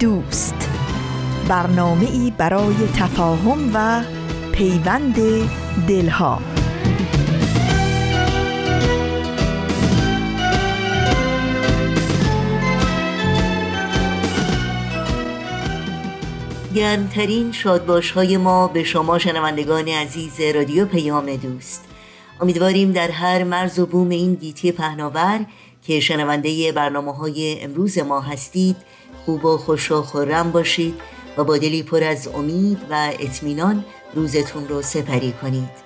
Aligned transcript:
دوست. 0.00 0.68
برنامه 1.48 2.10
ای 2.10 2.32
برای 2.38 2.74
تفاهم 2.96 3.70
و 3.74 4.04
پیوند 4.52 5.16
دلها. 5.88 6.40
گرمترین 16.74 17.52
شادباش 17.52 18.10
های 18.10 18.36
ما 18.36 18.68
به 18.68 18.84
شما 18.84 19.18
شنوندگان 19.18 19.88
عزیز 19.88 20.40
رادیو 20.40 20.86
پیام 20.86 21.36
دوست. 21.36 21.84
امیدواریم 22.40 22.92
در 22.92 23.10
هر 23.10 23.44
مرز 23.44 23.78
و 23.78 23.86
بوم 23.86 24.08
این 24.08 24.34
گیتی 24.34 24.72
پهناور 24.72 25.46
که 25.86 26.00
شنونده 26.00 26.72
برنامه 26.72 27.14
های 27.14 27.62
امروز 27.62 27.98
ما 27.98 28.20
هستید 28.20 28.76
خوب 29.24 29.44
و 29.44 29.56
خوش 29.56 29.92
و 29.92 30.02
خورم 30.02 30.52
باشید 30.52 31.00
و 31.36 31.44
با 31.44 31.58
دلی 31.58 31.82
پر 31.82 32.04
از 32.04 32.28
امید 32.28 32.78
و 32.90 33.12
اطمینان 33.20 33.84
روزتون 34.14 34.68
رو 34.68 34.82
سپری 34.82 35.32
کنید. 35.32 35.84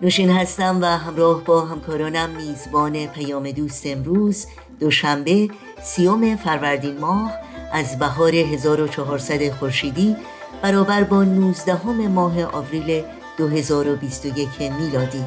نوشین 0.00 0.30
هستم 0.30 0.78
و 0.82 0.84
همراه 0.84 1.44
با 1.44 1.60
همکارانم 1.60 2.30
میزبان 2.30 3.06
پیام 3.06 3.50
دوست 3.50 3.82
امروز 3.86 4.46
دوشنبه 4.80 5.48
سیوم 5.82 6.36
فروردین 6.36 6.98
ماه 6.98 7.32
از 7.72 7.98
بهار 7.98 8.34
1400 8.34 9.50
خورشیدی 9.50 10.16
برابر 10.62 11.04
با 11.04 11.24
19 11.24 11.86
ماه 11.86 12.44
آوریل 12.44 13.02
2021 13.38 14.48
میلادی. 14.80 15.24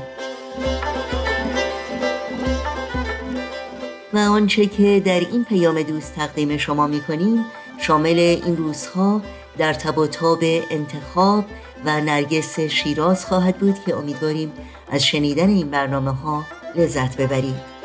و 4.14 4.17
آنچه 4.17 4.66
که 4.66 5.02
در 5.05 5.20
این 5.20 5.45
پیام 5.45 5.81
دوست 5.81 6.16
تقدیم 6.16 6.58
شما 6.58 6.88
می 6.88 7.02
کنیم 7.02 7.45
شامل 7.77 8.20
این 8.20 8.58
روزها 8.58 9.22
در 9.58 9.73
تب 9.73 9.97
و 9.97 10.08
تاب 10.08 10.39
انتخاب 10.70 11.45
و 11.86 12.02
نرگس 12.02 12.59
شیراز 12.59 13.25
خواهد 13.25 13.58
بود 13.58 13.75
که 13.86 13.95
امیدواریم 13.95 14.52
از 14.92 15.05
شنیدن 15.05 15.50
این 15.50 15.70
برنامه 15.70 16.11
ها 16.11 16.45
لذت 16.75 17.17
ببرید. 17.17 17.80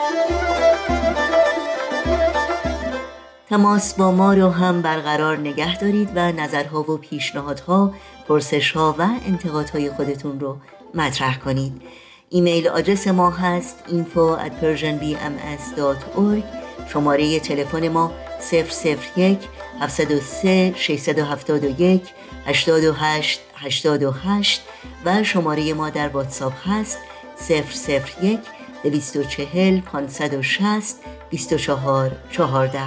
تماس 3.50 3.95
با 3.95 4.12
ما 4.12 4.34
رو 4.34 4.48
هم 4.50 4.83
برقرار 4.83 5.39
نگه 5.39 5.78
دارید 5.78 6.11
و 6.14 6.33
نظرها 6.33 6.91
و 6.91 6.97
پیشنهادها 6.97 7.95
پرسشها 8.28 8.95
و 8.98 9.09
انتقادهای 9.27 9.91
خودتون 9.91 10.41
رو 10.41 10.57
مطرح 10.95 11.39
کنید. 11.39 11.83
ایمیل 12.30 12.68
آدرس 12.68 13.08
ما 13.08 13.30
هست 13.30 13.85
info 13.89 14.39
at 14.46 14.52
persianbms.org 14.63 16.45
شماره 16.89 17.41
تلفن 17.41 17.89
ما 17.89 18.13
001 18.52 19.39
703 19.80 20.74
671 20.77 22.02
828 22.47 23.41
828 23.57 24.63
و 25.05 25.24
شماره 25.24 25.74
ما 25.74 25.91
در 25.91 26.08
واتساپ 26.08 26.52
هست 26.68 26.98
001 27.48 28.41
240 28.90 29.80
560 29.80 30.96
24 31.30 32.11
14 32.30 32.80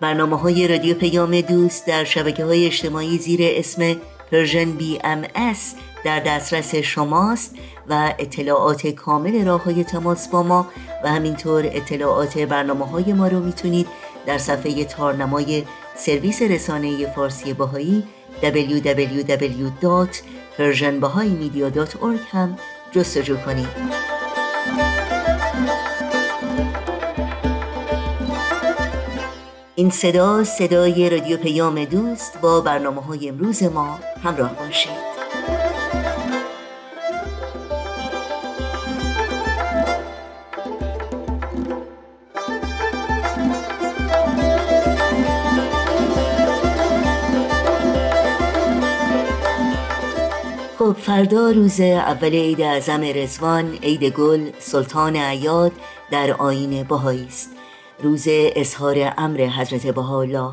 برنامه 0.00 0.38
های 0.38 0.68
رادیو 0.68 0.94
پیام 0.94 1.40
دوست 1.40 1.86
در 1.86 2.04
شبکه 2.04 2.44
های 2.44 2.66
اجتماعی 2.66 3.18
زیر 3.18 3.40
اسم 3.42 3.96
Persian 4.32 4.72
BMS 4.72 5.74
در 6.04 6.20
دسترس 6.20 6.74
شماست 6.74 7.54
و 7.88 8.14
اطلاعات 8.18 8.86
کامل 8.86 9.44
راه 9.44 9.64
های 9.64 9.84
تماس 9.84 10.28
با 10.28 10.42
ما 10.42 10.66
و 11.04 11.08
همینطور 11.08 11.66
اطلاعات 11.66 12.38
برنامه 12.38 12.86
های 12.86 13.12
ما 13.12 13.28
رو 13.28 13.40
می‌تونید 13.40 13.86
در 14.26 14.38
صفحه 14.38 14.84
تارنمای 14.84 15.64
سرویس 15.96 16.42
رسانه 16.42 17.06
فارسی 17.06 17.52
باهایی 17.52 18.04
www.persianbahaimedia.org 20.58 22.20
هم 22.32 22.56
جستجو 22.90 23.36
کنید. 23.36 23.68
این 29.74 29.90
صدا 29.90 30.44
صدای 30.44 31.10
رادیو 31.10 31.36
پیام 31.36 31.84
دوست 31.84 32.40
با 32.40 32.60
برنامه 32.60 33.02
های 33.02 33.28
امروز 33.28 33.62
ما 33.62 33.98
همراه 34.24 34.54
باشید. 34.54 35.15
خب 50.86 50.92
فردا 50.92 51.50
روز 51.50 51.80
اول 51.80 52.34
عید 52.34 52.60
اعظم 52.60 53.00
رزوان 53.02 53.78
عید 53.82 54.04
گل 54.04 54.50
سلطان 54.58 55.16
عیاد 55.16 55.72
در 56.10 56.32
آین 56.32 56.82
بهایی 56.82 57.24
است. 57.24 57.50
روز 58.02 58.24
اظهار 58.28 59.14
امر 59.18 59.40
حضرت 59.40 59.86
بهاءالله. 59.86 60.52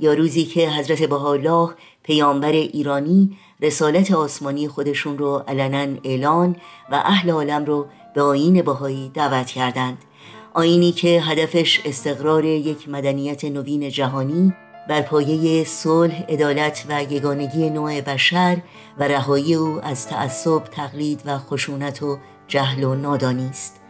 یا 0.00 0.14
روزی 0.14 0.44
که 0.44 0.70
حضرت 0.70 1.02
بهاءالله 1.02 1.70
پیامبر 2.02 2.52
ایرانی 2.52 3.36
رسالت 3.60 4.12
آسمانی 4.12 4.68
خودشون 4.68 5.18
رو 5.18 5.44
علنا 5.48 5.96
اعلان 6.04 6.56
و 6.90 6.94
اهل 6.94 7.30
عالم 7.30 7.64
رو 7.64 7.86
به 8.14 8.22
آین 8.22 8.62
بهایی 8.62 9.10
دعوت 9.14 9.46
کردند. 9.46 9.98
آینی 10.54 10.92
که 10.92 11.20
هدفش 11.20 11.80
استقرار 11.84 12.44
یک 12.44 12.88
مدنیت 12.88 13.44
نوین 13.44 13.90
جهانی 13.90 14.54
بر 14.88 15.02
پایه 15.02 15.64
صلح، 15.64 16.22
عدالت 16.28 16.84
و 16.88 17.02
یگانگی 17.02 17.70
نوع 17.70 18.00
بشر 18.00 18.58
و 18.98 19.04
رهایی 19.04 19.54
او 19.54 19.80
از 19.82 20.06
تعصب، 20.06 20.64
تقلید 20.64 21.22
و 21.26 21.38
خشونت 21.38 22.02
و 22.02 22.18
جهل 22.48 22.84
و 22.84 22.94
نادانی 22.94 23.48
است. 23.48 23.80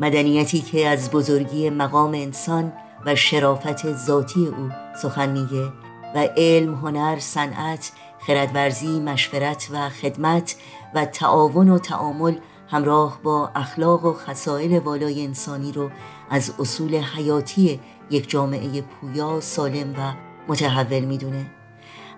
مدنیتی 0.00 0.60
که 0.60 0.88
از 0.88 1.10
بزرگی 1.10 1.70
مقام 1.70 2.14
انسان 2.14 2.72
و 3.06 3.16
شرافت 3.16 3.92
ذاتی 3.96 4.46
او 4.46 4.70
سخن 5.02 5.28
میگه 5.28 5.72
و 6.14 6.28
علم، 6.36 6.74
هنر، 6.74 7.18
صنعت، 7.18 7.92
خردورزی، 8.18 9.00
مشورت 9.00 9.68
و 9.72 9.88
خدمت 9.88 10.56
و 10.94 11.04
تعاون 11.04 11.68
و 11.68 11.78
تعامل 11.78 12.34
همراه 12.68 13.20
با 13.22 13.50
اخلاق 13.54 14.04
و 14.04 14.12
خصائل 14.12 14.78
والای 14.78 15.24
انسانی 15.24 15.72
رو 15.72 15.90
از 16.30 16.52
اصول 16.58 16.94
حیاتی 16.94 17.80
یک 18.10 18.30
جامعه 18.30 18.82
پویا، 18.82 19.40
سالم 19.40 19.92
و 19.92 20.29
متحول 20.50 21.00
می‌دونه. 21.00 21.46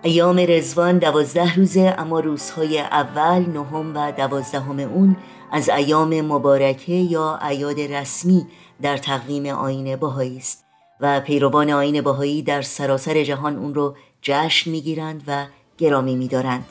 ایام 0.03 0.39
رزوان 0.39 0.97
دوازده 0.97 1.55
روزه 1.55 1.95
اما 1.97 2.19
روزهای 2.19 2.79
اول، 2.79 3.45
نهم 3.45 3.95
و 3.95 4.11
دوازدهم 4.11 4.79
اون 4.79 5.15
از 5.51 5.69
ایام 5.69 6.21
مبارکه 6.21 6.93
یا 6.93 7.39
ایاد 7.49 7.79
رسمی 7.79 8.47
در 8.81 8.97
تقویم 8.97 9.45
آین 9.45 9.95
باهایی 9.95 10.37
است 10.37 10.65
و 10.99 11.19
پیروان 11.19 11.69
آین 11.69 12.01
باهایی 12.01 12.41
در 12.41 12.61
سراسر 12.61 13.23
جهان 13.23 13.57
اون 13.57 13.75
رو 13.75 13.95
جشن 14.21 14.71
می‌گیرند 14.71 15.23
و 15.27 15.45
گرامی 15.77 16.15
میدارند. 16.15 16.65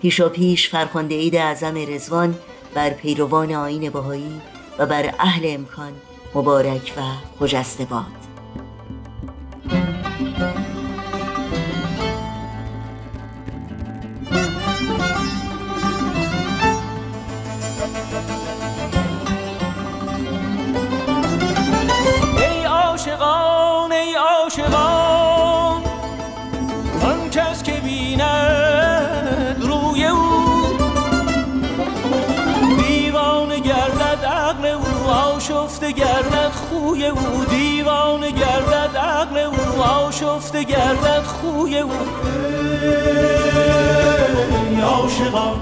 پیشا 0.00 0.28
پیش 0.28 0.68
فرخنده 0.68 1.14
عید 1.14 1.36
اعظم 1.36 1.74
رزوان 1.88 2.34
بر 2.74 2.90
پیروان 2.90 3.52
آین 3.52 3.90
باهایی 3.90 4.40
و 4.78 4.86
بر 4.86 5.14
اهل 5.18 5.42
امکان 5.44 5.92
مبارک 6.34 6.92
و 6.96 7.00
خجسته 7.40 7.84
باد. 7.84 8.25
او 37.06 37.44
دیوانه 37.44 38.30
گردد 38.30 38.96
عقل 38.96 39.38
او 39.38 39.82
آشفته 39.82 40.62
گردد 40.62 41.22
خوی 41.22 41.78
او. 41.78 41.90
ای 44.70 44.80
عاشقان. 44.80 45.60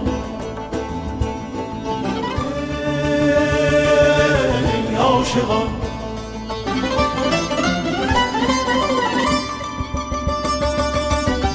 ای 4.89 4.97
عاشقان. 4.97 5.69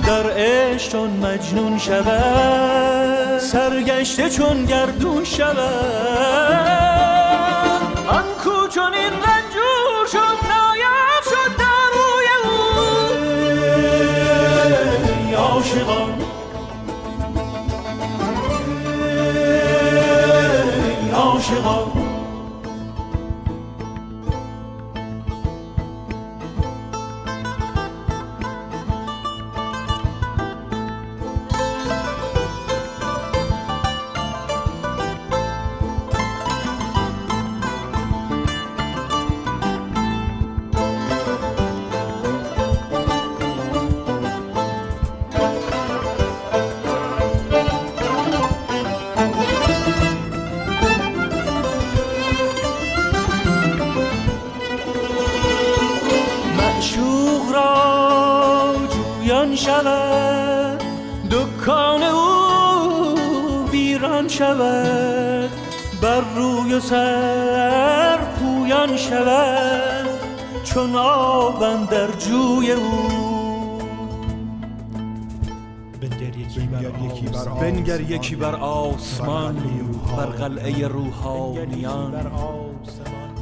در 0.07 0.31
عشق 0.35 0.92
چون 0.92 1.09
مجنون 1.09 1.77
شود 1.77 3.39
سرگشته 3.39 4.30
چون 4.30 4.65
گردون 4.65 5.24
شود. 5.24 6.30
شود 8.80 9.49
بنگر 77.89 78.12
یکی 78.12 78.36
بر 78.36 78.56
آسمان 78.56 79.57
بر 80.18 80.25
قلعه 80.25 80.88
روحانیان 80.88 82.31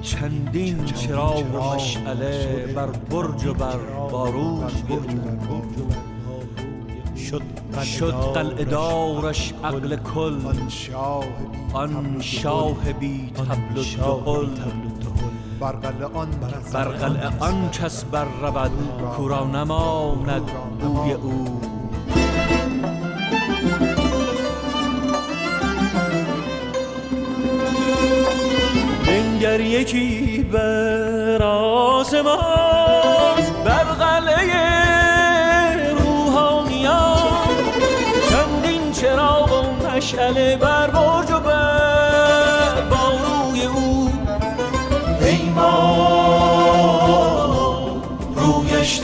چندین 0.01 0.85
چراغ 0.85 1.55
و 1.55 1.75
مشعله 1.75 2.65
بر 2.75 2.87
برج 2.87 3.45
و 3.45 3.53
بر 3.53 3.77
باروش 4.11 4.71
شد 7.83 8.11
قلعه 8.11 8.63
دارش 8.63 9.53
عقل 9.63 9.95
کل 9.95 10.39
آن 11.73 12.17
شاه 12.21 12.93
بی 12.99 13.31
تبل 13.35 14.01
و 14.01 14.45
بر 15.59 15.71
قلعه 16.83 17.39
آن 17.39 17.69
کس 17.71 18.03
بر 18.03 18.25
رود 18.41 18.71
کورا 19.17 19.43
نماند 19.43 20.51
بوی 20.79 21.11
او. 21.11 21.76
یکی 29.61 30.45
بر 30.51 31.43
آسمان 31.43 32.37
بر 33.65 33.83
قلعه 33.83 34.77
مشعله 39.97 40.57
بر 40.57 40.87
برج 40.87 41.31
و 41.31 41.39
بر 41.39 42.81
باروی 42.89 43.65
او. 43.65 44.09
ای 45.21 45.49
ما 45.49 45.71
رویش 48.35 49.01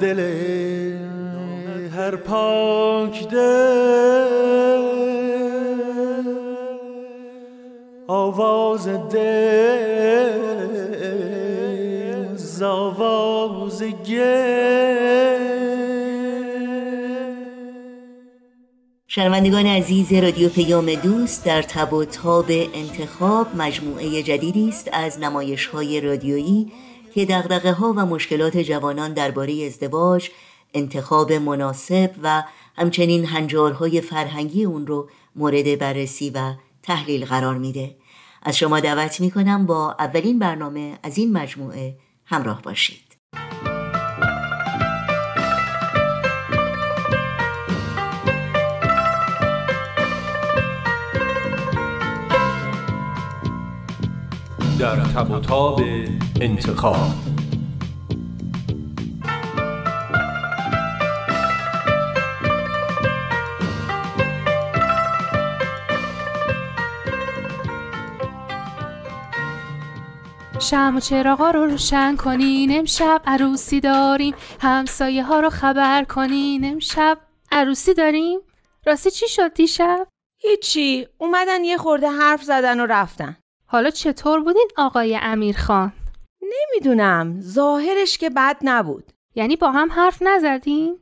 دل 0.00 0.20
هر 1.96 2.16
پاک 2.16 3.28
دل. 3.28 4.78
آواز 8.10 8.88
دل 8.88 10.28
زاواز 12.36 13.82
شنوندگان 19.06 19.66
عزیز 19.66 20.12
رادیو 20.12 20.48
پیام 20.48 20.94
دوست 20.94 21.44
در 21.44 21.62
تب 21.62 21.92
و 21.92 22.04
تاب 22.04 22.46
انتخاب 22.50 23.46
مجموعه 23.56 24.22
جدیدی 24.22 24.68
است 24.68 24.90
از 24.92 25.20
نمایش 25.20 25.66
های 25.66 26.00
رادیویی 26.00 26.72
که 27.14 27.24
دغدغه 27.24 27.72
ها 27.72 27.92
و 27.96 28.06
مشکلات 28.06 28.56
جوانان 28.56 29.12
درباره 29.12 29.66
ازدواج، 29.66 30.30
انتخاب 30.74 31.32
مناسب 31.32 32.10
و 32.22 32.44
همچنین 32.76 33.24
هنجارهای 33.24 34.00
فرهنگی 34.00 34.64
اون 34.64 34.86
رو 34.86 35.08
مورد 35.36 35.78
بررسی 35.78 36.30
و 36.30 36.54
تحلیل 36.82 37.24
قرار 37.24 37.58
میده. 37.58 37.96
از 38.42 38.56
شما 38.56 38.80
دعوت 38.80 39.20
می‌کنم 39.20 39.66
با 39.66 39.96
اولین 39.98 40.38
برنامه 40.38 40.98
از 41.02 41.18
این 41.18 41.32
مجموعه 41.32 41.96
همراه 42.24 42.62
باشید. 42.62 43.07
تب 55.14 55.30
و 55.30 55.40
تاب 55.40 55.80
انتخاب. 56.40 56.96
شم 70.60 70.96
و 70.96 71.00
چراغا 71.00 71.50
رو 71.50 71.66
روشن 71.66 72.16
کنین 72.16 72.78
امشب 72.78 73.22
عروسی 73.26 73.80
داریم. 73.80 74.34
همسایه 74.60 75.24
ها 75.24 75.40
رو 75.40 75.50
خبر 75.50 76.04
کنین 76.04 76.64
امشب 76.64 77.18
عروسی 77.52 77.94
داریم. 77.94 78.40
راستی 78.86 79.10
چی 79.10 79.28
شد 79.28 79.54
دیشب؟ 79.54 80.06
هیچی 80.40 81.06
اومدن 81.18 81.64
یه 81.64 81.76
خورده 81.76 82.08
حرف 82.08 82.42
زدن 82.42 82.80
و 82.80 82.86
رفتن. 82.86 83.36
حالا 83.70 83.90
چطور 83.90 84.42
بودین 84.42 84.68
آقای 84.76 85.18
امیرخان؟ 85.22 85.92
نمی‌دونم. 86.42 87.40
ظاهرش 87.40 88.18
که 88.18 88.30
بد 88.30 88.56
نبود. 88.62 89.12
یعنی 89.34 89.56
با 89.56 89.70
هم 89.70 89.92
حرف 89.92 90.22
نزدین؟ 90.22 90.98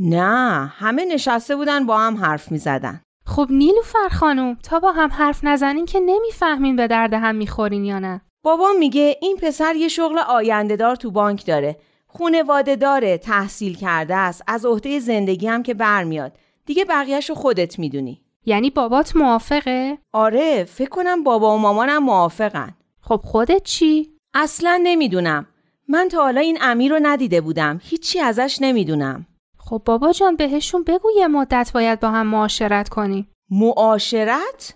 نه 0.00 0.66
همه 0.66 1.04
نشسته 1.04 1.56
بودن 1.56 1.86
با 1.86 1.98
هم 1.98 2.16
حرف 2.16 2.52
می‌زدن. 2.52 3.00
خب 3.26 3.46
نیلوفر 3.50 4.08
خانم 4.08 4.54
تا 4.54 4.80
با 4.80 4.92
هم 4.92 5.10
حرف 5.10 5.44
نزنین 5.44 5.86
که 5.86 6.00
نمی‌فهمین 6.00 6.76
به 6.76 6.86
درد 6.86 7.14
هم 7.14 7.34
می‌خورین 7.34 7.84
یا 7.84 7.98
نه. 7.98 8.20
بابام 8.44 8.78
میگه 8.78 9.16
این 9.22 9.36
پسر 9.36 9.74
یه 9.74 9.88
شغل 9.88 10.18
آینده 10.18 10.76
دار 10.76 10.96
تو 10.96 11.10
بانک 11.10 11.46
داره. 11.46 11.76
خونواده 12.06 12.76
داره 12.76 13.18
تحصیل 13.18 13.76
کرده 13.76 14.16
است. 14.16 14.42
از 14.46 14.66
عهده 14.66 14.98
زندگی 14.98 15.46
هم 15.46 15.62
که 15.62 15.74
برمیاد. 15.74 16.32
دیگه 16.66 16.84
بقیهش 16.84 17.28
رو 17.28 17.34
خودت 17.34 17.78
می‌دونی. 17.78 18.23
یعنی 18.46 18.70
بابات 18.70 19.16
موافقه؟ 19.16 19.98
آره 20.12 20.64
فکر 20.64 20.88
کنم 20.88 21.24
بابا 21.24 21.54
و 21.54 21.58
مامانم 21.58 22.02
موافقن 22.02 22.74
خب 23.00 23.20
خودت 23.24 23.62
چی؟ 23.62 24.10
اصلا 24.34 24.80
نمی‌دونم 24.82 25.46
من 25.88 26.08
تا 26.08 26.22
حالا 26.22 26.40
این 26.40 26.58
امیر 26.60 26.92
رو 26.92 26.98
ندیده 27.02 27.40
بودم 27.40 27.80
هیچی 27.84 28.20
ازش 28.20 28.58
نمی‌دونم 28.60 29.26
خب 29.58 29.82
بابا 29.84 30.12
جان 30.12 30.36
بهشون 30.36 30.84
بگو 30.84 31.08
یه 31.16 31.26
مدت 31.26 31.70
باید 31.74 32.00
با 32.00 32.10
هم 32.10 32.26
معاشرت 32.26 32.88
کنی 32.88 33.28
معاشرت؟ 33.50 34.74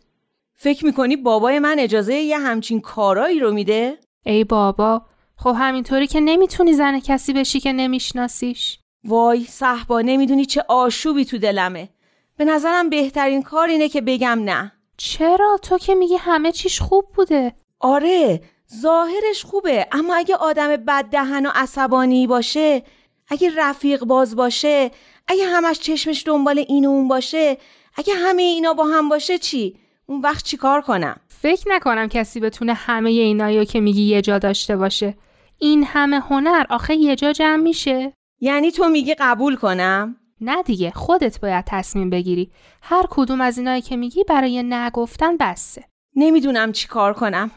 فکر 0.57 0.87
می‌کنی 0.87 1.17
بابای 1.17 1.59
من 1.59 1.79
اجازه 1.79 2.15
یه 2.15 2.39
همچین 2.39 2.81
کارایی 2.81 3.41
رو 3.41 3.53
میده؟ 3.53 3.99
ای 4.27 4.45
بابا 4.45 5.03
خب 5.37 5.57
همینطوری 5.59 6.07
که 6.07 6.21
نمی‌تونی 6.21 6.73
زن 6.73 7.01
کسی 7.01 7.33
بشی 7.33 7.61
که 7.61 7.73
نمیشناسیش 7.73 8.79
وای 9.05 9.45
صحبا 9.45 10.01
نمی‌دونی 10.01 10.45
چه 10.45 10.65
آشوبی 10.69 11.25
تو 11.25 11.39
دلمه 11.39 11.89
به 12.38 12.45
نظرم 12.45 12.90
بهترین 12.90 13.42
کار 13.42 13.68
اینه 13.68 13.88
که 13.88 14.00
بگم 14.00 14.40
نه. 14.45 14.73
چرا؟ 14.97 15.59
تو 15.62 15.78
که 15.78 15.95
میگی 15.95 16.16
همه 16.16 16.52
چیش 16.52 16.80
خوب 16.80 17.04
بوده. 17.14 17.54
آره 17.80 18.40
ظاهرش 18.80 19.45
خوبه 19.45 19.87
اما 19.92 20.14
اگه 20.14 20.37
آدم 20.37 20.76
بد 20.76 21.04
دهن 21.04 21.47
و 21.47 21.50
عصبانی 21.54 22.26
باشه 22.26 22.83
اگه 23.28 23.52
رفیق 23.57 24.04
باز 24.04 24.37
باشه 24.37 24.90
اگه 25.28 25.45
همش 25.47 25.78
چشمش 25.78 26.23
دنبال 26.26 26.59
این 26.68 26.87
و 26.87 26.88
اون 26.88 27.09
باشه 27.09 27.57
اگه 27.97 28.14
همه 28.14 28.42
اینا 28.42 28.75
با 28.75 28.85
هم 28.85 29.09
باشه 29.09 29.38
چی؟ 29.38 29.76
اون 30.07 30.21
وقت 30.21 30.45
چی 30.45 30.57
کار 30.57 30.80
کنم؟ 30.80 31.21
فکر 31.28 31.64
نکنم 31.68 32.09
کسی 32.09 32.40
بتونه 32.40 32.75
همه 32.75 33.11
اینایی 33.11 33.66
که 33.66 33.80
میگی 33.80 34.02
یه 34.02 34.23
جا 34.23 34.38
داشته 34.38 34.76
باشه. 34.76 35.14
این 35.59 35.85
همه 35.85 36.21
هنر 36.21 36.66
آخه 36.71 36.95
یه 36.95 37.16
جا 37.16 37.33
جمع 37.33 37.62
میشه. 37.62 38.12
یعنی 38.40 38.71
تو 38.71 38.88
میگی 38.88 39.14
قبول 39.14 39.57
کنم؟ 39.57 40.16
نه 40.40 40.62
دیگه 40.62 40.90
خودت 40.90 41.40
باید 41.40 41.64
تصمیم 41.64 42.11
بگیری. 42.11 42.50
هر 42.83 43.04
کدوم 43.11 43.40
از 43.40 43.59
اینایی 43.59 43.83
که 43.83 43.97
میگی 43.97 44.25
برای 44.25 44.62
نگفتن 44.62 45.37
بسه 45.37 45.85
نمی‌دونم 46.16 46.73
چی 46.73 46.88
کار 46.88 47.12
کنم. 47.12 47.50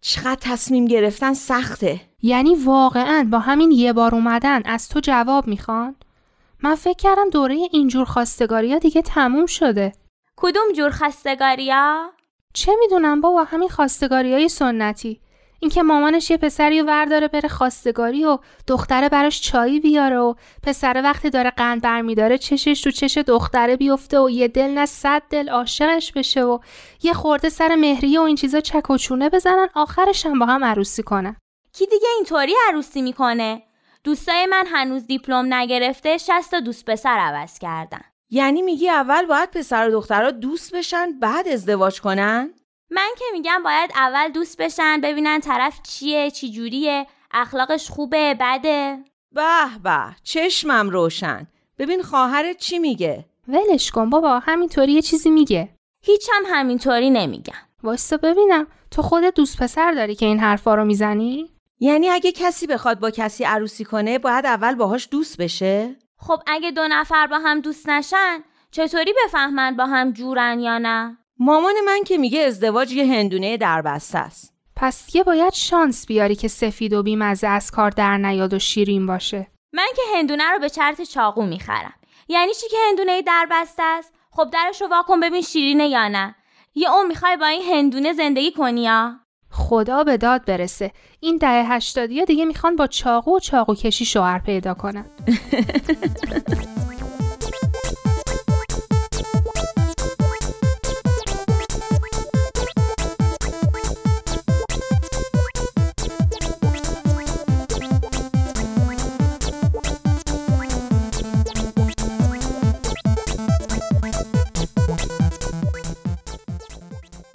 چقدر 0.00 0.38
تصمیم 0.40 0.84
گرفتن 0.84 1.34
سخته. 1.34 2.00
یعنی 2.22 2.54
واقعا 2.54 3.28
با 3.30 3.38
همین 3.38 3.70
یه 3.70 3.92
بار 3.92 4.14
اومدن 4.14 4.62
از 4.64 4.88
تو 4.88 5.00
جواب 5.00 5.46
می‌خوان؟ 5.46 5.96
من 6.62 6.74
فکر 6.74 6.96
کردم 6.96 7.30
دوره 7.30 7.54
اینجور 7.54 8.04
خواستگاری 8.04 8.72
ها 8.72 8.78
دیگه 8.78 9.02
تموم 9.02 9.46
شده. 9.46 9.92
کدوم 10.36 10.72
جور 10.76 10.90
خستگاریا؟ 10.90 12.10
چه 12.52 12.72
می‌دونم 12.80 13.20
بابا 13.20 13.44
همین 13.44 13.68
خواستگاری 13.68 14.32
های 14.32 14.48
سنتی. 14.48 15.20
اینکه 15.62 15.82
مامانش 15.82 16.30
یه 16.30 16.36
پسری 16.36 16.80
رو 16.80 16.86
ورداره 16.86 17.28
بره 17.28 17.48
خواستگاری 17.48 18.24
و 18.24 18.38
دختره 18.66 19.08
براش 19.08 19.40
چایی 19.40 19.80
بیاره 19.80 20.18
و 20.18 20.34
پسر 20.62 21.00
وقتی 21.04 21.30
داره 21.30 21.50
قند 21.50 21.82
برمیداره 21.82 22.38
چشش 22.38 22.80
تو 22.80 22.90
چش 22.90 23.18
دختره 23.18 23.76
بیفته 23.76 24.20
و 24.20 24.30
یه 24.30 24.48
دل 24.48 24.70
نه 24.70 24.86
صد 24.86 25.22
دل 25.30 25.48
عاشقش 25.48 26.12
بشه 26.12 26.42
و 26.44 26.58
یه 27.02 27.12
خورده 27.12 27.48
سر 27.48 27.74
مهریه 27.74 28.20
و 28.20 28.22
این 28.22 28.36
چیزا 28.36 28.60
چک 28.60 28.90
و 28.90 28.96
چونه 28.98 29.28
بزنن 29.28 29.68
آخرش 29.74 30.26
هم 30.26 30.38
با 30.38 30.46
هم 30.46 30.64
عروسی 30.64 31.02
کنن. 31.02 31.36
کی 31.72 31.86
دیگه 31.86 32.08
اینطوری 32.16 32.54
عروسی 32.68 33.02
می‌کنه؟ 33.02 33.62
دوستای 34.04 34.46
من 34.46 34.64
هنوز 34.66 35.06
دیپلم 35.06 35.54
نگرفته 35.54 36.18
شست 36.18 36.50
تا 36.50 36.60
دوست 36.60 36.84
پسر 36.84 37.18
عوض 37.18 37.58
کردن. 37.58 38.02
یعنی 38.30 38.62
میگی 38.62 38.88
اول 38.88 39.26
باید 39.26 39.50
پسر 39.50 39.88
و 39.88 39.90
دخترها 39.90 40.30
دوست 40.30 40.74
بشن 40.74 41.18
بعد 41.18 41.48
ازدواج 41.48 42.00
کنن؟ 42.00 42.54
من 42.94 43.10
که 43.18 43.24
میگم 43.32 43.62
باید 43.62 43.90
اول 43.94 44.28
دوست 44.28 44.56
بشن 44.56 45.00
ببینن 45.00 45.40
طرف 45.40 45.80
چیه 45.82 46.30
چی 46.30 46.50
جوریه 46.50 47.06
اخلاقش 47.30 47.90
خوبه 47.90 48.36
بده. 48.40 49.04
به 49.34 49.78
به 49.84 50.16
چشمم 50.22 50.90
روشن. 50.90 51.46
ببین 51.78 52.02
خواهرت 52.02 52.56
چی 52.56 52.78
میگه؟ 52.78 53.24
ولش 53.48 53.90
کن 53.90 54.10
بابا 54.10 54.38
همینطوری 54.38 54.92
یه 54.92 55.02
چیزی 55.02 55.30
میگه. 55.30 55.68
هیچ 56.04 56.28
هم 56.32 56.42
همینطوری 56.46 57.10
نمیگم. 57.10 57.54
واسه 57.82 58.16
ببینم 58.16 58.66
تو 58.90 59.02
خودت 59.02 59.34
دوست 59.34 59.62
پسر 59.62 59.92
داری 59.92 60.14
که 60.14 60.26
این 60.26 60.40
حرفا 60.40 60.74
رو 60.74 60.84
می‌زنی؟ 60.84 61.50
یعنی 61.80 62.08
اگه 62.08 62.32
کسی 62.32 62.66
بخواد 62.66 63.00
با 63.00 63.10
کسی 63.10 63.44
عروسی 63.44 63.84
کنه 63.84 64.18
باید 64.18 64.46
اول 64.46 64.74
باهاش 64.74 65.08
دوست 65.10 65.36
بشه؟ 65.36 65.96
خب 66.18 66.42
اگه 66.46 66.70
دو 66.70 66.88
نفر 66.88 67.26
با 67.26 67.38
هم 67.38 67.60
دوست 67.60 67.88
نشن 67.88 68.44
چطوری 68.70 69.14
بفهمن 69.24 69.76
با 69.76 69.86
هم 69.86 70.12
جورن 70.12 70.60
یا 70.60 70.78
نه؟ 70.78 71.18
مامان 71.44 71.74
من 71.86 72.04
که 72.06 72.18
میگه 72.18 72.40
ازدواج 72.40 72.92
یه 72.92 73.06
هندونه 73.06 73.56
در 73.56 73.82
بسته 73.82 74.18
است. 74.18 74.54
پس 74.76 75.06
دیگه 75.06 75.22
باید 75.22 75.52
شانس 75.52 76.06
بیاری 76.06 76.34
که 76.34 76.48
سفید 76.48 76.92
و 76.92 77.02
بیمزه 77.02 77.46
از 77.46 77.70
کار 77.70 77.90
در 77.90 78.18
نیاد 78.18 78.54
و 78.54 78.58
شیرین 78.58 79.06
باشه. 79.06 79.46
من 79.72 79.86
که 79.96 80.02
هندونه 80.16 80.50
رو 80.50 80.58
به 80.58 80.68
چرت 80.68 81.02
چاقو 81.02 81.46
می‌خرم. 81.46 81.92
یعنی 82.28 82.54
چی 82.54 82.68
که 82.68 82.76
هندونه 82.88 83.22
در 83.22 83.46
بسته 83.50 83.82
است؟ 83.82 84.12
خب 84.30 84.50
درش 84.52 84.80
رو 84.80 84.88
واکن 84.88 85.20
ببین 85.20 85.42
شیرینه 85.42 85.88
یا 85.88 86.08
نه. 86.08 86.34
یه 86.74 86.90
اون 86.90 87.06
می‌خوای 87.06 87.36
با 87.36 87.46
این 87.46 87.62
هندونه 87.72 88.12
زندگی 88.12 88.52
کنی 88.52 88.82
یا 88.82 89.12
خدا 89.50 90.04
به 90.04 90.16
داد 90.16 90.44
برسه. 90.44 90.92
این 91.20 91.36
دهه 91.36 91.72
هشتادی 91.72 92.24
دیگه 92.24 92.44
می‌خوان 92.44 92.76
با 92.76 92.86
چاقو 92.86 93.36
و 93.36 93.38
چاقو 93.38 93.74
کشی 93.74 94.04
شوهر 94.04 94.38
پیدا 94.38 94.74
کنن. 94.74 95.04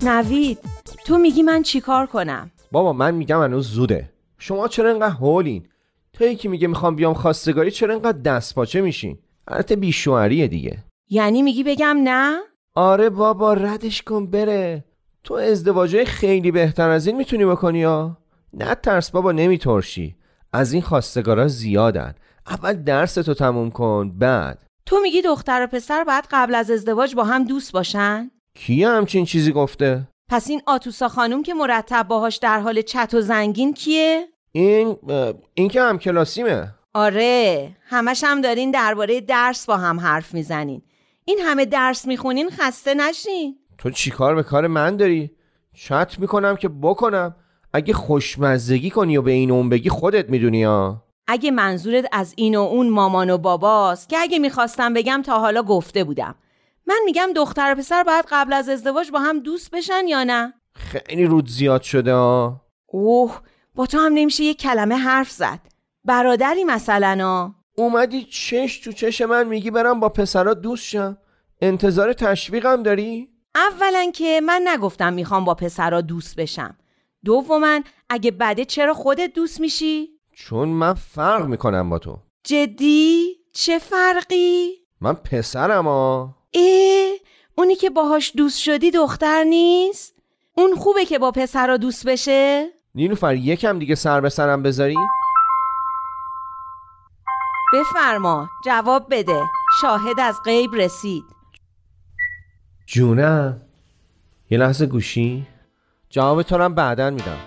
نوید 0.07 0.59
تو 1.05 1.17
میگی 1.17 1.43
من 1.43 1.63
چیکار 1.63 2.05
کنم؟ 2.05 2.51
بابا 2.71 2.93
من 2.93 3.13
میگم 3.13 3.43
هنوز 3.43 3.67
زوده. 3.67 4.09
شما 4.37 4.67
چرا 4.67 4.89
اینقدر 4.89 5.15
هولین 5.15 5.67
تو 6.13 6.23
یکی 6.23 6.47
میگه 6.47 6.67
می‌خوام 6.67 6.95
بیام 6.95 7.13
خواستگاری 7.13 7.71
چرا 7.71 7.93
اینقدر 7.93 8.17
دست 8.17 8.55
پاچه 8.55 8.81
میشین؟ 8.81 9.17
البته 9.47 9.75
بیشوهریه 9.75 10.47
دیگه. 10.47 10.83
یعنی 11.09 11.41
میگی 11.41 11.63
بگم 11.63 11.97
نه؟ 12.03 12.39
آره 12.75 13.09
بابا 13.09 13.53
ردش 13.53 14.01
کن 14.01 14.25
بره. 14.25 14.83
تو 15.23 15.33
ازدواجه 15.33 16.05
خیلی 16.05 16.51
بهتر 16.51 16.89
از 16.89 17.07
این 17.07 17.17
می‌تونی 17.17 17.45
بکنی 17.45 17.79
یا 17.79 18.17
نه 18.53 18.75
ترس 18.75 19.11
بابا 19.11 19.31
نمیترشی. 19.31 20.15
از 20.53 20.73
این 20.73 20.81
خواستگارا 20.81 21.47
زیادن. 21.47 22.15
اول 22.47 22.73
درس 22.73 23.13
تو 23.13 23.33
تموم 23.33 23.71
کن 23.71 24.11
بعد. 24.17 24.65
تو 24.85 24.99
میگی 25.03 25.21
دختر 25.21 25.63
و 25.63 25.67
پسر 25.67 26.03
باید 26.03 26.23
قبل 26.31 26.55
از 26.55 26.71
ازدواج 26.71 27.15
با 27.15 27.23
هم 27.23 27.43
دوست 27.43 27.71
باشن؟ 27.71 28.31
کی 28.57 28.83
همچین 28.83 29.25
چیزی 29.25 29.51
گفته؟ 29.51 30.07
پس 30.29 30.49
این 30.49 30.61
آتوسا 30.65 31.07
خانوم 31.07 31.43
که 31.43 31.53
مرتب 31.53 32.07
باهاش 32.07 32.37
در 32.37 32.59
حال 32.59 32.81
چت 32.81 33.13
و 33.13 33.21
زنگین 33.21 33.73
کیه؟ 33.73 34.27
این 34.51 34.97
این 35.53 35.69
که 35.69 35.81
هم 35.81 35.99
کلاسیمه. 35.99 36.73
آره 36.93 37.71
همش 37.85 38.23
هم 38.23 38.41
دارین 38.41 38.71
درباره 38.71 39.21
درس 39.21 39.65
با 39.65 39.77
هم 39.77 39.99
حرف 39.99 40.33
می‌زنین. 40.33 40.81
این 41.25 41.39
همه 41.39 41.65
درس 41.65 42.07
می‌خونین 42.07 42.49
خسته 42.49 42.93
نشین. 42.93 43.55
تو 43.77 43.89
چیکار 43.89 44.35
به 44.35 44.43
کار 44.43 44.67
من 44.67 44.97
داری؟ 44.97 45.31
چت 45.73 46.19
می‌کنم 46.19 46.55
که 46.55 46.69
بکنم. 46.69 47.35
اگه 47.73 47.93
خوشمزگی 47.93 48.89
کنی 48.89 49.17
و 49.17 49.21
به 49.21 49.31
این 49.31 49.51
اون 49.51 49.69
بگی 49.69 49.89
خودت 49.89 50.29
می‌دونی 50.29 50.63
ها. 50.63 51.03
اگه 51.27 51.51
منظورت 51.51 52.05
از 52.11 52.33
این 52.37 52.55
و 52.55 52.61
اون 52.61 52.89
مامان 52.89 53.29
و 53.29 53.37
باباست 53.37 54.09
که 54.09 54.17
اگه 54.19 54.39
می‌خواستم 54.39 54.93
بگم 54.93 55.21
تا 55.25 55.39
حالا 55.39 55.63
گفته 55.63 56.03
بودم. 56.03 56.35
من 56.87 56.99
میگم 57.05 57.29
دختر 57.35 57.71
و 57.71 57.75
پسر 57.75 58.03
باید 58.03 58.25
قبل 58.31 58.53
از 58.53 58.69
ازدواج 58.69 59.11
با 59.11 59.19
هم 59.19 59.39
دوست 59.39 59.71
بشن 59.71 60.07
یا 60.07 60.23
نه 60.23 60.53
خیلی 60.73 61.25
رود 61.25 61.49
زیاد 61.49 61.81
شده 61.81 62.13
ها 62.13 62.61
اوه 62.85 63.39
با 63.75 63.85
تو 63.85 63.97
هم 63.97 64.13
نمیشه 64.13 64.43
یه 64.43 64.53
کلمه 64.53 64.95
حرف 64.95 65.31
زد 65.31 65.59
برادری 66.05 66.63
مثلا 66.63 67.17
ها 67.25 67.55
اومدی 67.77 68.23
چش 68.23 68.79
تو 68.79 68.91
چش 68.91 69.21
من 69.21 69.47
میگی 69.47 69.71
برم 69.71 69.99
با 69.99 70.09
پسرا 70.09 70.53
دوست 70.53 70.83
شم 70.83 71.17
انتظار 71.61 72.13
تشویقم 72.13 72.83
داری؟ 72.83 73.29
اولا 73.55 74.11
که 74.13 74.41
من 74.45 74.61
نگفتم 74.67 75.13
می‌خوام 75.13 75.45
با 75.45 75.53
پسرا 75.53 76.01
دوست 76.01 76.35
بشم 76.35 76.77
دوما 77.25 77.79
اگه 78.09 78.31
بده 78.31 78.65
چرا 78.65 78.93
خودت 78.93 79.33
دوست 79.33 79.61
میشی؟ 79.61 80.09
چون 80.33 80.69
من 80.69 80.93
فرق 80.93 81.45
می‌کنم 81.45 81.89
با 81.89 81.99
تو 81.99 82.17
جدی؟ 82.43 83.35
چه 83.53 83.79
فرقی؟ 83.79 84.71
من 85.01 85.13
پسرم 85.13 85.87
ها 85.87 86.36
اه 86.53 87.13
اونی 87.55 87.75
که 87.75 87.89
باهاش 87.89 88.31
دوست 88.37 88.59
شدی 88.59 88.91
دختر 88.91 89.43
نیست؟ 89.43 90.13
اون 90.53 90.75
خوبه 90.75 91.05
که 91.05 91.19
با 91.19 91.31
پسرا 91.31 91.77
دوست 91.77 92.07
بشه؟ 92.07 92.67
نیلوفر 92.95 93.35
یکم 93.35 93.79
دیگه 93.79 93.95
سر 93.95 94.21
به 94.21 94.29
سرم 94.29 94.63
بذاری 94.63 94.97
بفرما 97.73 98.49
جواب 98.65 99.07
بده. 99.11 99.43
شاهد 99.81 100.19
از 100.19 100.39
غیب 100.45 100.75
رسید. 100.75 101.23
جونم 102.85 103.61
یه 104.49 104.57
لحظه 104.57 104.85
گوشی. 104.85 105.47
جواب 106.09 106.43
تو 106.43 106.57
هم 106.57 106.75
بعدا 106.75 107.09
میدم. 107.09 107.37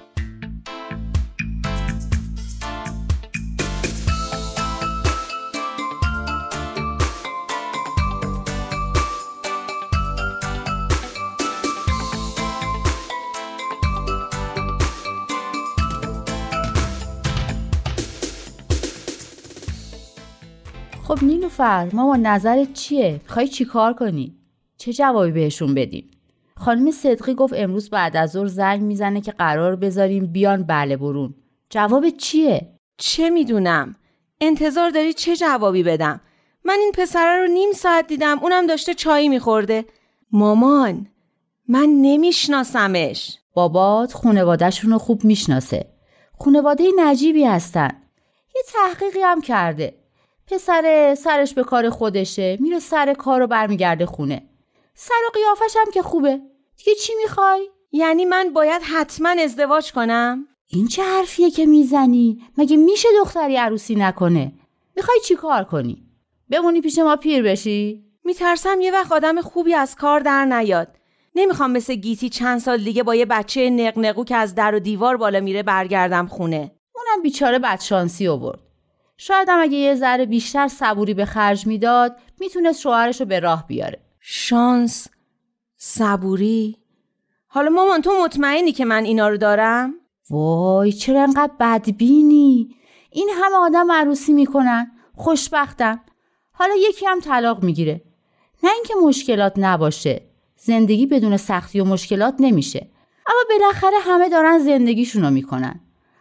نیلوفر 21.61 21.97
ماما 21.97 22.17
نظرت 22.17 22.73
چیه؟ 22.73 23.21
می‌خوای 23.23 23.49
چیکار 23.49 23.93
کنی؟ 23.93 24.37
چه 24.77 24.93
جوابی 24.93 25.31
بهشون 25.31 25.75
بدیم؟ 25.75 26.11
خانم 26.57 26.91
صدقی 26.91 27.35
گفت 27.35 27.55
امروز 27.57 27.91
بعد 27.91 28.17
از 28.17 28.31
ظهر 28.31 28.47
زنگ 28.47 28.83
می‌زنه 28.83 29.21
که 29.21 29.33
قرار 29.33 29.77
بذاریم 29.77 30.27
بیان. 30.27 30.63
بله 30.63 30.97
برون. 30.97 31.35
جواب 31.71 32.11
چیه؟ 32.11 32.73
چه 32.97 33.31
می‌دونم. 33.31 33.97
انتظار 34.41 34.91
داری 34.91 35.13
چه 35.13 35.37
جوابی 35.37 35.83
بدم؟ 35.83 36.21
من 36.65 36.77
این 36.81 36.93
پسره 36.93 37.41
رو 37.41 37.47
نیم 37.47 37.73
ساعت 37.73 38.07
دیدم 38.07 38.39
اونم 38.43 38.67
داشته 38.67 38.95
چایی 38.95 39.29
میخورده. 39.29 39.85
مامان 40.33 41.07
من 41.69 41.89
نمیشناسمش. 41.89 43.39
بابات 43.55 44.13
خونوادهشون 44.13 44.91
رو 44.91 44.99
خوب 44.99 45.25
می‌شناسه. 45.25 45.87
خونواده 46.33 46.85
نجیبی 46.97 47.45
هستن. 47.45 47.91
یه 48.57 48.63
تحقیقی 48.73 49.21
هم 49.21 49.41
کرده. 49.41 50.00
پسر 50.51 51.15
سرش 51.19 51.55
به 51.55 51.65
کار 51.65 51.91
خودشه 51.91 52.59
میره 52.61 52.79
سر 52.79 53.15
کار 53.15 53.43
و 53.43 53.47
برمیگرده 53.47 54.07
خونه 54.07 54.43
سر 54.95 55.15
و 55.29 55.31
قیافش 55.35 55.77
هم 55.77 55.91
که 55.93 56.03
خوبه 56.03 56.41
دیگه 56.77 56.95
چی 56.95 57.13
می‌خوای؟ 57.23 57.69
یعنی 57.93 58.25
من 58.25 58.53
باید 58.53 58.83
حتما 58.83 59.29
ازدواج 59.29 59.93
کنم؟ 59.93 60.47
این 60.67 60.89
چه 60.89 61.03
حرفیه 61.03 61.51
که 61.51 61.67
می‌زنی؟ 61.67 62.43
مگه 62.59 62.77
میشه 62.77 63.09
دختری 63.21 63.57
عروسی 63.57 63.95
نکنه؟ 63.95 64.53
می‌خوای 64.97 65.19
چی 65.25 65.35
کار 65.35 65.65
کنی؟ 65.65 66.07
بمونی 66.51 66.81
پیش 66.81 66.99
ما 66.99 67.17
پیر 67.17 67.43
بشی؟ 67.43 68.05
میترسم 68.25 68.81
یه 68.81 68.93
وقت 68.93 69.13
آدم 69.13 69.41
خوبی 69.41 69.75
از 69.75 69.97
کار 69.97 70.21
در 70.21 70.45
نیاد 70.45 70.89
نمی‌خوام 71.35 71.71
مثل 71.71 71.95
گیتی 71.95 72.29
چند 72.29 72.61
سال 72.61 72.79
دیگه 72.79 73.03
با 73.03 73.15
یه 73.15 73.27
بچه 73.27 73.71
نقنقو 73.71 74.25
که 74.25 74.37
از 74.37 74.55
در 74.55 74.75
و 74.75 74.79
دیوار 74.79 75.17
بالا 75.17 75.41
میره 75.41 75.63
برگردم 75.63 76.27
خونه 76.27 76.73
اونم 76.95 77.23
بیچاره 77.23 77.59
بدشانسی 77.59 78.29
آورد 78.29 78.70
شاید 79.23 79.49
هم 79.49 79.61
اگه 79.61 79.77
یه 79.77 79.95
ذره 79.95 80.27
بیشتر 80.27 80.69
صبوری 80.69 81.15
به 81.15 81.25
خرج 81.25 81.67
می‌داد 81.67 82.17
می‌تونست 82.41 82.81
شوهرش 82.81 83.21
رو 83.21 83.27
به 83.27 83.41
راه 83.41 83.67
بیاره. 83.67 84.01
شانس 84.21 85.09
صبوری؟ 85.77 86.77
حالا 87.47 87.71
مامان 87.71 88.03
تو 88.03 88.11
مطمئنی 88.25 88.73
که 88.73 88.85
من 88.85 89.05
اینا 89.05 89.29
رو 89.29 89.37
دارم؟ 89.37 89.95
وای 90.31 90.93
چرا 90.93 91.23
انقدر 91.23 91.53
بدبینی؟ 91.61 92.77
این 93.11 93.31
همه 93.35 93.57
آدم 93.57 93.93
عروسی 93.93 94.33
می‌کنن. 94.33 94.93
خوشبختن 95.17 96.01
حالا 96.53 96.75
یکی 96.79 97.07
هم 97.07 97.21
طلاق 97.21 97.63
می‌گیره. 97.63 98.03
نه 98.63 98.71
اینکه 98.71 98.95
مشکلات 99.05 99.53
نباشه. 99.57 100.23
زندگی 100.57 101.07
بدون 101.07 101.37
سختی 101.37 101.81
و 101.81 101.85
مشکلات 101.85 102.35
نمیشه. 102.39 102.89
اما 103.27 103.41
بالاخره 103.51 103.97
همه 104.01 104.29
دارن 104.29 104.59
زندگیشونو 104.59 105.31
می‌کنن. 105.31 105.81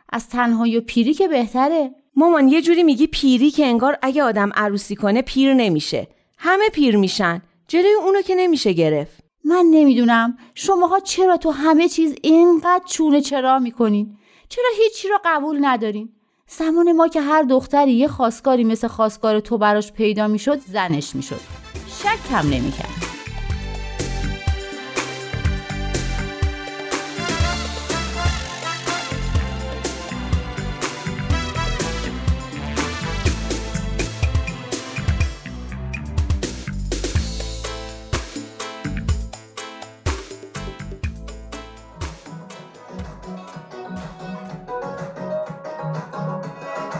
از 0.10 0.30
تنهایی 0.30 0.78
و 0.78 0.82
پیری 0.82 1.14
که 1.14 1.28
بهتره. 1.28 1.96
مامان 2.20 2.48
یه 2.48 2.62
جوری 2.62 2.84
میگی 2.84 3.08
پیری 3.08 3.52
که 3.52 3.66
انگار 3.66 3.98
اگه 4.02 4.24
آدم 4.24 4.52
عروسی 4.56 4.96
کنه 4.96 5.22
پیر 5.22 5.54
نمیشه. 5.54 6.08
همه 6.38 6.70
پیر 6.70 6.98
میشن. 6.98 7.42
جلوی 7.68 7.94
اونو 7.94 8.22
که 8.22 8.36
نمیشه 8.36 8.74
گرفت. 8.74 9.24
من 9.46 9.66
نمی‌دونم. 9.72 10.38
شماها 10.56 11.00
چرا 11.00 11.38
تو 11.38 11.52
همه 11.52 11.90
چیز 11.90 12.16
اینقدر 12.22 12.84
چونه 12.86 13.22
چرا 13.22 13.60
می‌کنین؟ 13.60 14.18
چرا 14.50 14.66
هیچی 14.78 15.08
رو 15.08 15.20
قبول 15.26 15.58
ندارین؟ 15.62 16.10
زمان 16.48 16.92
ما 16.92 17.08
که 17.08 17.22
هر 17.22 17.44
دختری 17.44 17.92
یه 17.92 18.08
خواستگاری 18.08 18.64
مثل 18.64 18.88
خواستگار 18.88 19.40
تو 19.40 19.58
براش 19.58 19.92
پیدا 19.92 20.28
می‌شد 20.28 20.60
زنش 20.60 21.16
می‌شد. 21.16 21.42
شک 21.88 22.32
هم 22.32 22.46
نمی‌کرد. 22.50 23.09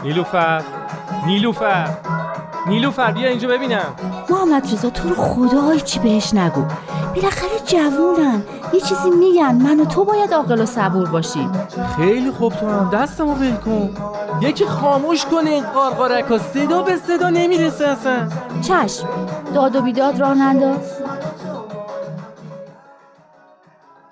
نیلوفر. 0.04 0.62
نیلوفر. 1.26 1.88
نیلوفر 2.66 3.12
بیا 3.12 3.28
اینجا 3.28 3.48
ببینم. 3.48 3.94
محمد 4.30 4.72
رضا 4.72 4.90
تو 4.90 5.08
رو 5.08 5.14
خدا 5.14 5.76
چی 5.76 6.00
بهش 6.00 6.34
نگو. 6.34 6.64
بالاخره 7.14 7.58
جوونن. 7.66 8.42
یه 8.72 8.80
چیزی 8.80 9.10
میگن. 9.10 9.54
من 9.54 9.80
و 9.80 9.84
تو 9.84 10.04
باید 10.04 10.34
عاقل 10.34 10.60
و 10.60 10.66
صبور 10.66 11.08
باشیم. 11.08 11.52
خیلی 11.96 12.30
خوب 12.30 12.52
تو 12.52 12.70
هم. 12.70 12.90
دستمو 12.92 13.34
ول 13.34 13.56
کن. 13.56 13.90
یکی 14.40 14.66
خاموش 14.66 15.24
کنه 15.24 15.50
این 15.50 15.64
قارقارک 15.64 16.24
ها. 16.24 16.38
صدا 16.38 16.82
به 16.82 16.96
صدا 16.96 17.30
نمی‌رسه 17.30 17.88
اصلا. 17.88 18.28
چشم. 18.62 19.08
داد 19.54 19.76
و 19.76 19.80
بیداد 19.80 20.20
راه 20.20 20.34
ننداز. 20.34 20.92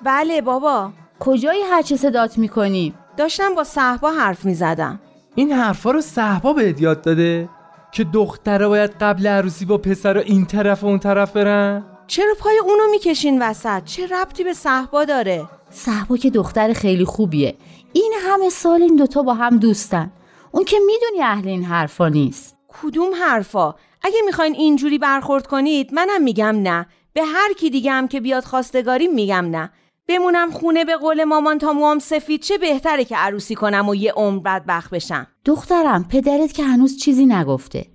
بله 0.02 0.40
بابا. 0.40 0.90
کجایی 1.20 1.62
هرچه 1.62 1.96
صدات 1.96 2.38
می‌کنیم 2.38 2.94
داشتم 3.16 3.54
با 3.54 3.64
صحبا 3.64 4.10
حرف 4.10 4.44
می‌زدم. 4.44 5.00
این 5.38 5.52
حرفا 5.52 5.90
رو 5.90 6.00
صحبا 6.00 6.52
بهت 6.52 6.80
یاد 6.80 7.02
داده 7.02 7.48
که 7.92 8.04
دختره 8.04 8.68
باید 8.68 8.90
قبل 8.90 9.26
عروسی 9.26 9.64
با 9.64 9.78
پسر 9.78 10.18
این 10.18 10.46
طرف 10.46 10.84
و 10.84 10.86
اون 10.86 10.98
طرف 10.98 11.32
برن؟ 11.32 11.84
چرا 12.06 12.34
پای 12.38 12.58
اونو 12.58 12.90
می‌کشین 12.90 13.42
وسط؟ 13.42 13.84
چه 13.84 14.06
ربطی 14.06 14.44
به 14.44 14.52
صحبا 14.52 15.04
داره؟ 15.04 15.48
صحبا 15.70 16.16
که 16.16 16.30
دختر 16.30 16.72
خیلی 16.72 17.04
خوبیه. 17.04 17.56
این 17.92 18.12
همه 18.20 18.50
سال 18.50 18.82
این 18.82 18.96
دوتا 18.96 19.22
با 19.22 19.34
هم 19.34 19.56
دوستن. 19.56 20.12
اون 20.52 20.64
که 20.64 20.76
می‌دونی 20.86 21.22
اهل 21.22 21.48
این 21.48 21.64
حرفا 21.64 22.08
نیست. 22.08 22.56
کدوم 22.82 23.10
حرفا؟ 23.14 23.74
اگه 24.02 24.18
می‌خواین 24.26 24.54
اینجوری 24.54 24.98
برخورد 24.98 25.46
کنید 25.46 25.94
منم 25.94 26.22
میگم 26.22 26.56
نه. 26.62 26.86
به 27.12 27.22
هر 27.24 27.52
کی 27.52 27.70
دیگه 27.70 27.92
هم 27.92 28.08
که 28.08 28.20
بیاد 28.20 28.44
خواستگاری 28.44 29.06
میگم 29.06 29.46
نه. 29.50 29.70
بمونم 30.08 30.50
خونه 30.50 30.84
به 30.84 30.96
قول 30.96 31.24
مامان 31.24 31.58
تا 31.58 31.72
موام 31.72 31.98
سفید 31.98 32.42
چه 32.42 32.58
بهتره 32.58 33.04
که 33.04 33.16
عروسی 33.16 33.54
کنم 33.54 33.88
و 33.88 33.94
یه 33.94 34.12
عمر 34.12 34.42
بدبخت 34.42 34.90
بشم؟ 34.90 35.26
دخترم 35.44 36.08
پدرت 36.08 36.52
که 36.52 36.64
هنوز 36.64 36.96
چیزی 36.96 37.26
نگفته. 37.26 37.86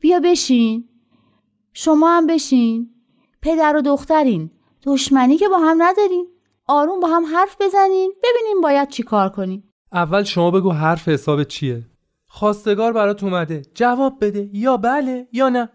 بیا 0.00 0.20
بشین. 0.20 0.88
شما 1.72 2.16
هم 2.16 2.26
بشین. 2.26 2.90
پدر 3.42 3.76
و 3.76 3.82
دخترین. 3.82 4.50
دشمنی 4.86 5.36
که 5.36 5.48
با 5.48 5.58
هم 5.58 5.82
ندارین 5.82 6.26
آروم 6.66 7.00
با 7.00 7.08
هم 7.08 7.26
حرف 7.26 7.56
بزنین. 7.60 8.12
ببینیم 8.22 8.60
باید 8.62 8.88
چی 8.88 9.02
کار 9.02 9.28
کنیم. 9.28 9.72
اول 9.92 10.22
شما 10.22 10.50
بگو 10.50 10.70
حرف 10.70 11.08
حساب 11.08 11.44
چیه. 11.44 11.86
خواستگار 12.26 12.92
برات 12.92 13.24
اومده. 13.24 13.62
جواب 13.74 14.24
بده. 14.24 14.50
یا 14.52 14.76
بله 14.76 15.28
یا 15.32 15.48
نه. 15.48 15.68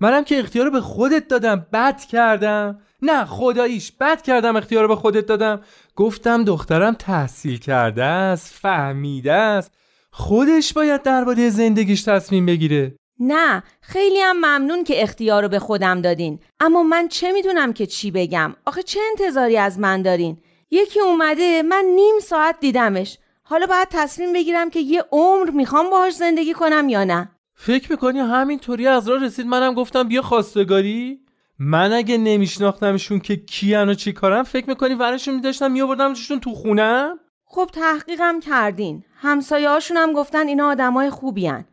منم 0.00 0.24
که 0.24 0.38
اختیار 0.38 0.70
به 0.70 0.80
خودت 0.80 1.28
دادم 1.28 1.66
بد 1.72 2.00
کردم. 2.04 2.80
نه 3.02 3.24
خداییش 3.24 3.92
بد 3.92 4.22
کردم 4.22 4.56
اختیار 4.56 4.88
به 4.88 4.96
خودت 4.96 5.26
دادم. 5.26 5.60
گفتم 5.96 6.44
دخترم 6.44 6.94
تحصیل 6.94 7.58
کرده 7.58 8.04
است 8.04 8.54
فهمیده 8.54 9.32
است. 9.32 9.72
خودش 10.10 10.72
باید 10.72 11.02
درباره 11.02 11.50
زندگیش 11.50 12.02
تصمیم 12.02 12.46
بگیره. 12.46 12.94
نه 13.18 13.62
خیلی 13.80 14.20
هم 14.20 14.36
ممنون 14.36 14.84
که 14.84 15.02
اختیار 15.02 15.42
رو 15.42 15.48
به 15.48 15.58
خودم 15.58 16.00
دادین. 16.00 16.40
اما 16.60 16.82
من 16.82 17.08
چه 17.08 17.32
می‌دونم 17.32 17.72
که 17.72 17.86
چی 17.86 18.10
بگم؟ 18.10 18.56
آخه 18.66 18.82
چه 18.82 19.00
انتظاری 19.10 19.56
از 19.56 19.78
من 19.78 20.02
دارین؟ 20.02 20.38
یکی 20.70 21.00
اومده 21.00 21.62
من 21.62 21.84
نیم 21.94 22.14
ساعت 22.22 22.56
دیدمش. 22.60 23.18
حالا 23.42 23.66
باید 23.66 23.88
تصمیم 23.90 24.32
بگیرم 24.32 24.70
که 24.70 24.80
یه 24.80 25.04
عمر 25.12 25.50
می‌خوام 25.50 25.90
باهاش 25.90 26.14
زندگی 26.14 26.52
کنم 26.52 26.88
یا 26.88 27.04
نه. 27.04 27.30
فکر 27.62 27.92
می‌کنی 27.92 28.18
همینطوری 28.18 28.86
از 28.86 29.08
راه 29.08 29.24
رسید 29.24 29.46
منم 29.46 29.74
گفتم 29.74 30.08
بیا 30.08 30.22
خواستگاری 30.22 31.20
من 31.58 31.92
اگه 31.92 32.18
نمیشناختمشون 32.18 33.20
که 33.20 33.36
کیان 33.36 33.88
و 33.88 33.94
چی 33.94 34.12
کارم 34.12 34.42
فکر 34.42 34.68
می‌کنی 34.68 34.94
ورشون 34.94 35.34
میداشتم 35.34 35.70
میابردمشون 35.70 36.40
تو 36.40 36.54
خونم 36.54 37.18
خب 37.44 37.70
تحقیقم 37.72 38.40
کردین 38.40 39.04
همسایه 39.14 39.68
هم 39.96 40.12
گفتن 40.12 40.48
اینا 40.48 40.68
آدمای 40.68 41.10
خوبی 41.10 41.46
هن. 41.46 41.64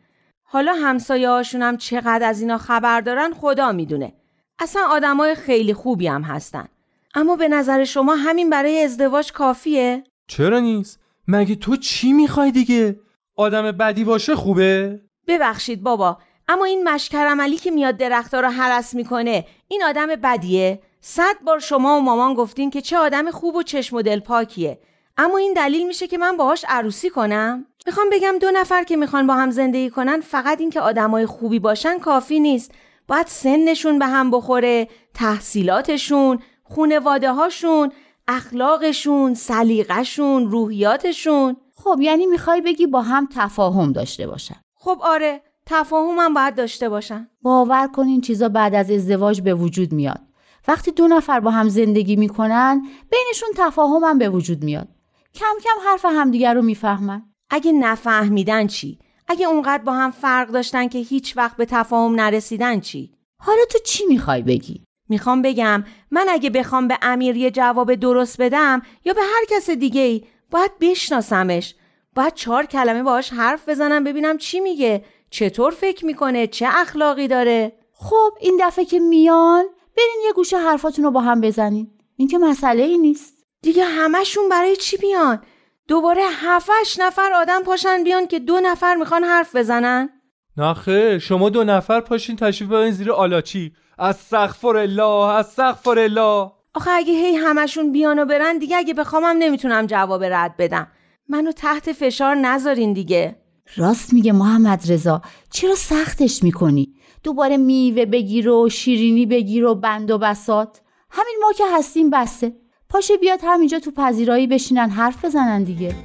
حالا 0.43 0.73
همسایه 0.73 1.30
هم 1.54 1.78
چقدر 1.78 2.30
از 2.30 2.41
اینا 2.41 2.58
خبر 2.58 3.02
دارن 3.02 3.34
خدا 3.34 3.71
می‌دونه 3.71 4.13
اصلا 4.60 4.82
آدمای 4.89 5.36
خیلی 5.36 5.73
خوبی 5.73 6.08
هم 6.08 6.21
هستن 6.21 6.67
اما 7.15 7.36
به 7.36 7.47
نظر 7.47 7.84
شما 7.84 8.15
همین 8.15 8.50
برای 8.50 8.84
ازدواج 8.84 9.32
کافیه؟ 9.32 10.04
چرا 10.28 10.60
نیست؟ 10.60 11.00
مگه 11.28 11.56
تو 11.56 11.76
چی 11.76 12.13
می‌خوای 12.13 12.52
دیگه؟ 12.52 13.00
آدم 13.36 13.71
بدی 13.71 14.04
باشه 14.04 14.36
خوبه؟ 14.36 15.02
ببخشید 15.27 15.83
بابا. 15.83 16.17
اما 16.47 16.65
این 16.65 16.89
مشکر 16.89 17.27
عملی 17.27 17.57
که 17.57 17.71
میاد 17.71 17.97
درختها 17.97 18.39
رو 18.39 18.47
حرس 18.47 18.93
می‌کنه 18.93 19.45
این 19.67 19.83
آدم 19.83 20.07
بدیه. 20.07 20.81
صد 21.01 21.35
بار 21.45 21.59
شما 21.59 21.97
و 21.97 22.01
مامان 22.01 22.33
گفتین 22.33 22.69
که 22.69 22.81
چه 22.81 22.97
آدم 22.97 23.31
خوب 23.31 23.55
و 23.55 23.63
چشم 23.63 23.95
و 23.95 24.01
دل 24.01 24.19
پاکیه. 24.19 24.79
اما 25.17 25.37
این 25.37 25.53
دلیل 25.53 25.87
میشه 25.87 26.07
که 26.07 26.17
من 26.17 26.37
باهاش 26.37 26.65
عروسی 26.67 27.09
کنم. 27.09 27.65
می‌خوام 27.85 28.07
بگم 28.11 28.35
دو 28.41 28.51
نفر 28.51 28.83
که 28.83 28.95
می‌خوان 28.95 29.27
با 29.27 29.33
هم 29.33 29.51
زندگی 29.51 29.89
کنن 29.89 30.21
فقط 30.21 30.59
اینکه 30.59 30.81
آدمای 30.81 31.25
خوبی 31.25 31.59
باشن 31.59 31.99
کافی 31.99 32.39
نیست. 32.39 32.71
باید 33.07 33.27
سنشون 33.27 33.99
به 33.99 34.05
هم 34.05 34.31
بخوره 34.31 34.87
تحصیلاتشون 35.13 36.39
خونواده 36.63 37.31
هاشون 37.31 37.91
اخلاقشون 38.27 39.33
سلیقهشون 39.33 40.51
روحیاتشون. 40.51 41.57
خب 41.75 41.97
یعنی 42.01 42.25
می‌خوای 42.25 42.61
بگی 42.61 42.87
با 42.87 43.01
هم 43.01 43.29
تفاهم 43.35 43.91
داشته 43.91 44.27
باشن. 44.27 44.61
خب 44.79 44.99
آره 45.01 45.41
تفاهم 45.65 46.19
هم 46.19 46.33
باید 46.33 46.55
داشته 46.55 46.89
باشن 46.89 47.29
باور 47.41 47.87
کن 47.87 48.07
این 48.07 48.21
چیزا 48.21 48.49
بعد 48.49 48.75
از 48.75 48.91
ازدواج 48.91 49.41
به 49.41 49.53
وجود 49.53 49.93
میاد. 49.93 50.21
وقتی 50.67 50.91
دو 50.91 51.07
نفر 51.07 51.39
با 51.39 51.51
هم 51.51 51.69
زندگی 51.69 52.15
می‌کنن 52.15 52.81
بینشون 53.11 53.49
تفاهم 53.55 54.03
هم 54.03 54.17
به 54.17 54.29
وجود 54.29 54.63
میاد. 54.63 54.87
کم 55.33 55.55
کم 55.63 55.89
حرف 55.89 56.05
همدیگر 56.05 56.53
رو 56.53 56.61
می‌فهمن. 56.61 57.23
اگه 57.49 57.71
نفهمیدن 57.71 58.67
چی؟ 58.67 58.99
اگه 59.27 59.47
اونقدر 59.47 59.83
با 59.83 59.93
هم 59.93 60.11
فرق 60.11 60.49
داشتن 60.49 60.87
که 60.87 60.99
هیچ 60.99 61.37
وقت 61.37 61.57
به 61.57 61.65
تفاهم 61.65 62.15
نرسیدن 62.15 62.79
چی؟ 62.79 63.13
حالا 63.39 63.65
تو 63.71 63.79
چی 63.85 64.05
می‌خوای 64.05 64.41
بگی؟ 64.41 64.83
می‌خوام 65.09 65.41
بگم 65.41 65.83
من 66.11 66.25
اگه 66.29 66.49
بخوام 66.49 66.87
به 66.87 66.97
امیر 67.01 67.37
یه 67.37 67.51
جواب 67.51 67.95
درست 67.95 68.41
بدم 68.41 68.81
یا 69.05 69.13
به 69.13 69.21
هر 69.21 69.45
کس 69.49 69.69
دیگه 69.69 70.01
ای 70.01 70.23
باید 70.51 70.71
بشناسمش. 70.81 71.75
باید 72.17 72.34
چهار 72.34 72.65
کلمه 72.65 73.03
باهاش 73.03 73.34
حرف 73.34 73.69
بزنم 73.69 74.03
ببینم 74.03 74.38
چی 74.38 74.60
میگه. 74.60 75.06
چطور 75.30 75.71
فکر 75.71 76.06
می‌کنه؟ 76.06 76.47
چه 76.47 76.67
اخلاقی 76.69 77.27
داره؟ 77.27 77.71
خب 77.93 78.30
این 78.39 78.62
دفعه 78.62 78.86
که 78.86 78.99
میان 78.99 79.65
برین 79.97 80.21
یه 80.25 80.34
گوشه 80.34 80.58
حرفاتون 80.58 81.06
رو 81.06 81.12
با 81.12 81.21
هم 81.21 81.41
بزنین. 81.41 81.91
این 82.15 82.27
که 82.27 82.38
مسئله 82.38 82.84
ای 82.84 82.97
نیست. 82.97 83.34
دیگه 83.62 83.84
همشون 83.84 84.49
برای 84.49 84.75
چی 84.75 84.97
بیان؟ 84.97 85.41
دوباره 85.88 86.21
هفتش 86.32 86.99
نفر 86.99 87.34
آدم 87.34 87.63
پاشن 87.63 88.03
بیان 88.03 88.27
که 88.27 88.39
دو 88.39 88.60
نفر 88.60 88.95
می‌خوان 88.95 89.23
حرف 89.23 89.56
بزنن؟ 89.56 90.10
نه 90.58 91.19
شما 91.19 91.49
دو 91.49 91.63
نفر 91.63 92.01
پاشین 92.01 92.36
تشریف 92.36 92.69
ببرین 92.69 92.91
زیر 92.91 93.12
آلاچی. 93.12 93.73
از 93.97 94.17
سقفر 94.17 94.77
الله 94.77 95.36
از 95.36 95.47
سقفر 95.47 95.99
الله 95.99 96.51
آخه 96.73 96.91
اگه 96.91 97.13
هی 97.13 97.36
همشون 97.36 97.91
بیان 97.91 98.19
و 98.19 98.25
برن 98.25 98.58
دیگه 98.58 98.77
اگه 98.77 98.93
بخوامم 98.93 99.36
نمی‌تونم 99.39 99.86
جواب 99.86 100.23
رد 100.23 100.58
بدم. 100.58 100.88
منو 101.29 101.51
تحت 101.51 101.91
فشار 101.91 102.35
نذارین 102.35 102.93
دیگه. 102.93 103.35
راست 103.75 104.13
میگه 104.13 104.31
محمد 104.31 104.91
رضا. 104.91 105.21
چرا 105.49 105.75
سختش 105.75 106.43
می‌کنی؟ 106.43 106.93
دوباره 107.23 107.57
میوه 107.57 108.05
بگیر 108.05 108.49
و 108.49 108.69
شیرینی 108.69 109.25
بگیر 109.25 109.65
و 109.65 109.75
بند 109.75 110.11
و 110.11 110.17
بسات 110.17 110.81
همین 111.09 111.35
ما 111.41 111.51
که 111.57 111.63
هستیم 111.73 112.09
بسته. 112.09 112.55
پاشه 112.89 113.17
بیاد 113.17 113.39
همینجا 113.43 113.79
تو 113.79 113.91
پذیرایی 113.91 114.47
بشینن 114.47 114.89
حرف 114.89 115.25
بزنن 115.25 115.63
دیگه. 115.63 115.95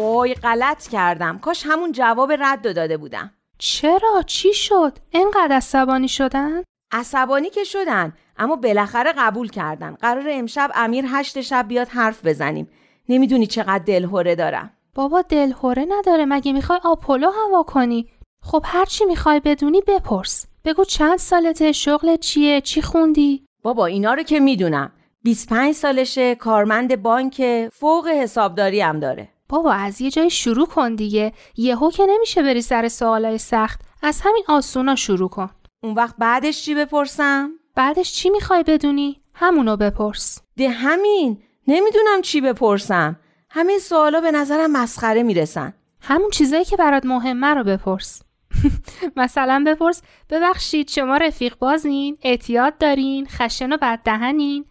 وای 0.00 0.34
غلط 0.34 0.88
کردم. 0.88 1.38
کاش 1.38 1.66
همون 1.66 1.92
جواب 1.92 2.32
رد 2.32 2.74
داده 2.74 2.96
بودم. 2.96 3.30
چرا؟ 3.58 4.22
چی 4.26 4.54
شد؟ 4.54 4.98
انقدر 5.12 5.56
عصبانی 5.56 6.08
شدن؟ 6.08 6.62
عصبانی 6.92 7.50
که 7.50 7.64
شدن. 7.64 8.12
اما 8.38 8.56
بالاخره 8.56 9.12
قبول 9.18 9.48
کردن. 9.48 9.94
قرار 9.94 10.24
امشب 10.30 10.70
امیر 10.74 11.04
هشت 11.08 11.40
شب 11.40 11.68
بیاد 11.68 11.88
حرف 11.88 12.26
بزنیم. 12.26 12.68
نمی‌دونی 13.08 13.46
چقدر 13.46 13.84
دلهوره 13.84 14.34
دارم. 14.34 14.70
بابا 14.94 15.22
دلهوره 15.22 15.86
نداره. 15.88 16.24
مگه 16.24 16.52
می‌خوای 16.52 16.78
آپولو 16.84 17.30
هوا 17.30 17.62
کنی؟ 17.62 18.08
خب 18.42 18.62
هر 18.64 18.84
چی 18.84 19.04
می‌خوای 19.04 19.40
بدونی 19.40 19.82
بپرس. 19.86 20.46
بگو 20.64 20.84
چند 20.84 21.18
سالته؟ 21.18 21.72
شغل 21.72 22.16
چیه؟ 22.16 22.60
چی 22.60 22.82
خوندی؟ 22.82 23.44
بابا 23.62 23.86
اینا 23.86 24.14
رو 24.14 24.22
که 24.22 24.40
می‌دونم. 24.40 24.92
25 25.22 25.74
سالشه 25.74 26.34
کارمند 26.34 27.02
بانک 27.02 27.68
فوق 27.72 28.08
حسابداری 28.08 28.80
هم 28.80 29.00
داره. 29.00 29.28
بابا 29.50 29.72
از 29.72 30.00
یه 30.00 30.10
جای 30.10 30.30
شروع 30.30 30.66
کن 30.66 30.94
دیگه. 30.94 31.32
یهو 31.56 31.90
که 31.90 32.06
نمیشه 32.08 32.42
بری 32.42 32.62
سر 32.62 32.88
سوالای 32.88 33.38
سخت 33.38 33.80
از 34.02 34.20
همین 34.24 34.44
آسونا 34.48 34.94
شروع 34.94 35.28
کن. 35.28 35.50
اون 35.82 35.94
وقت 35.94 36.14
بعدش 36.18 36.62
چی 36.62 36.74
بپرسم؟ 36.74 37.50
بعدش 37.74 38.12
چی 38.12 38.30
می‌خوای 38.30 38.62
بدونی؟ 38.66 39.20
همونو 39.34 39.76
بپرس. 39.76 40.38
ده 40.56 40.68
همین. 40.68 41.42
نمی‌دونم 41.66 42.22
چی 42.22 42.40
بپرسم. 42.40 43.16
همین 43.50 43.78
سوالا 43.78 44.20
به 44.20 44.30
نظرم 44.30 44.70
مسخره 44.70 45.22
می‌رسن. 45.22 45.74
همون 46.00 46.30
چیزایی 46.30 46.64
که 46.64 46.76
برات 46.76 47.06
مهمه 47.06 47.54
رو 47.54 47.64
بپرس. 47.64 48.22
مثلا 49.16 49.64
بپرس 49.66 50.02
ببخشید 50.30 50.90
شما 50.90 51.16
رفیق 51.16 51.58
بازین 51.58 52.18
اعتیاد 52.22 52.78
دارین 52.78 53.26
خشن 53.26 53.72
و 53.72 53.76
بد 53.76 54.00
دهنین 54.04 54.64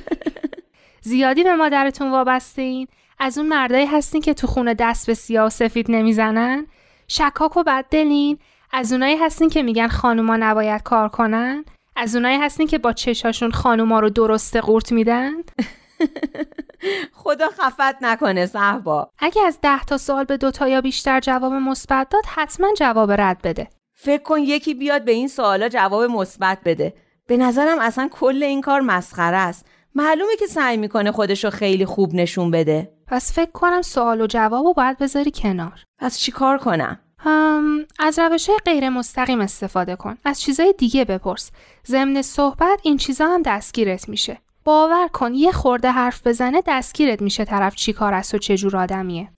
زیادی 1.02 1.44
به 1.44 1.54
مادرتون 1.54 2.10
وابسته 2.10 2.62
این 2.62 2.88
از 3.22 3.38
اون 3.38 3.48
مردایی 3.48 3.86
هستین 3.86 4.20
که 4.20 4.34
تو 4.34 4.46
خونه 4.46 4.74
دست 4.74 5.06
به 5.06 5.14
سیاه 5.14 5.46
و 5.46 5.50
سفید 5.50 5.90
نمی‌زنن؟ 5.90 6.66
شکاک 7.08 7.56
و 7.56 7.84
دلین 7.90 8.38
از 8.72 8.92
اونایی 8.92 9.16
هستین 9.16 9.48
که 9.48 9.62
میگن 9.62 9.88
خانوما 9.88 10.36
نباید 10.36 10.82
کار 10.82 11.08
کنن. 11.08 11.64
از 11.96 12.16
اونایی 12.16 12.38
هستین 12.38 12.66
که 12.66 12.78
با 12.78 12.92
چشاشون 12.92 13.50
خانوما 13.50 14.00
رو 14.00 14.10
درست 14.10 14.56
قورت 14.56 14.92
میدن. 14.92 15.32
خدا 17.22 17.48
خفت 17.48 18.02
نکنه 18.02 18.46
صحبا. 18.46 19.10
اگه 19.18 19.42
از 19.46 19.58
ده 19.62 19.84
تا 19.84 19.98
سوال 19.98 20.24
به 20.24 20.36
دوتا 20.36 20.68
یا 20.68 20.80
بیشتر 20.80 21.20
جواب 21.20 21.52
مثبت 21.52 22.08
داد 22.08 22.24
حتما 22.26 22.68
جواب 22.76 23.12
رد 23.12 23.42
بده. 23.42 23.68
فکر 23.94 24.22
کن 24.22 24.38
یکی 24.38 24.74
بیاد 24.74 25.04
به 25.04 25.12
این 25.12 25.28
سوالا 25.28 25.68
جواب 25.68 26.10
مثبت 26.10 26.58
بده. 26.64 26.94
به 27.26 27.36
نظرم 27.36 27.78
اصلا 27.78 28.08
کل 28.12 28.42
این 28.42 28.60
کار 28.60 28.80
مسخره 28.80 29.36
است. 29.36 29.66
معلومه 29.94 30.36
که 30.38 30.46
سعی 30.46 30.76
می‌کنه 30.76 31.12
خودشو 31.12 31.50
خیلی 31.50 31.86
خوب 31.86 32.14
نشون 32.14 32.50
بده. 32.50 32.92
پس 33.10 33.32
فکر 33.32 33.50
کنم 33.50 33.82
سوال 33.82 34.20
و 34.20 34.26
جواب 34.26 34.66
رو 34.66 34.72
باید 34.72 34.98
بذاری 34.98 35.30
کنار. 35.34 35.84
پس 35.98 36.18
چی 36.18 36.32
کار 36.32 36.58
کنم؟ 36.58 36.98
هم 37.18 37.86
از 37.98 38.18
روش 38.18 38.50
غیر 38.64 38.88
مستقیم 38.88 39.40
استفاده 39.40 39.96
کن. 39.96 40.16
از 40.24 40.40
چیزای 40.40 40.74
دیگه 40.78 41.04
بپرس. 41.04 41.50
ضمن 41.86 42.22
صحبت 42.22 42.80
این 42.82 42.96
چیزا 42.96 43.26
هم 43.26 43.42
دستگیرت 43.42 44.08
میشه. 44.08 44.38
باور 44.64 45.08
کن 45.08 45.34
یه 45.34 45.52
خورده 45.52 45.90
حرف 45.90 46.26
بزنه 46.26 46.62
دستگیرت 46.66 47.22
میشه 47.22 47.44
طرف 47.44 47.74
چی 47.74 47.92
کار 47.92 48.14
است 48.14 48.34
و 48.34 48.38
چه 48.38 48.56
جور 48.56 48.76
آدمیه. 48.76 49.28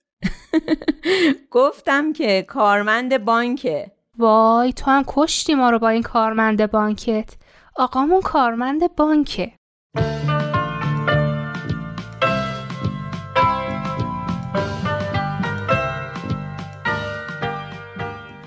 گفتم 1.51 2.13
که 2.13 2.41
کارمند 2.41 3.25
بانکه. 3.25 3.91
وای 4.17 4.73
تو 4.73 4.91
هم 4.91 5.03
کشتی 5.07 5.55
ما 5.55 5.69
رو 5.69 5.79
با 5.79 5.89
این 5.89 6.03
کارمند 6.03 6.71
بانکت. 6.71 7.29
آقامون 7.75 8.21
کارمند 8.21 8.95
بانکه. 8.95 9.53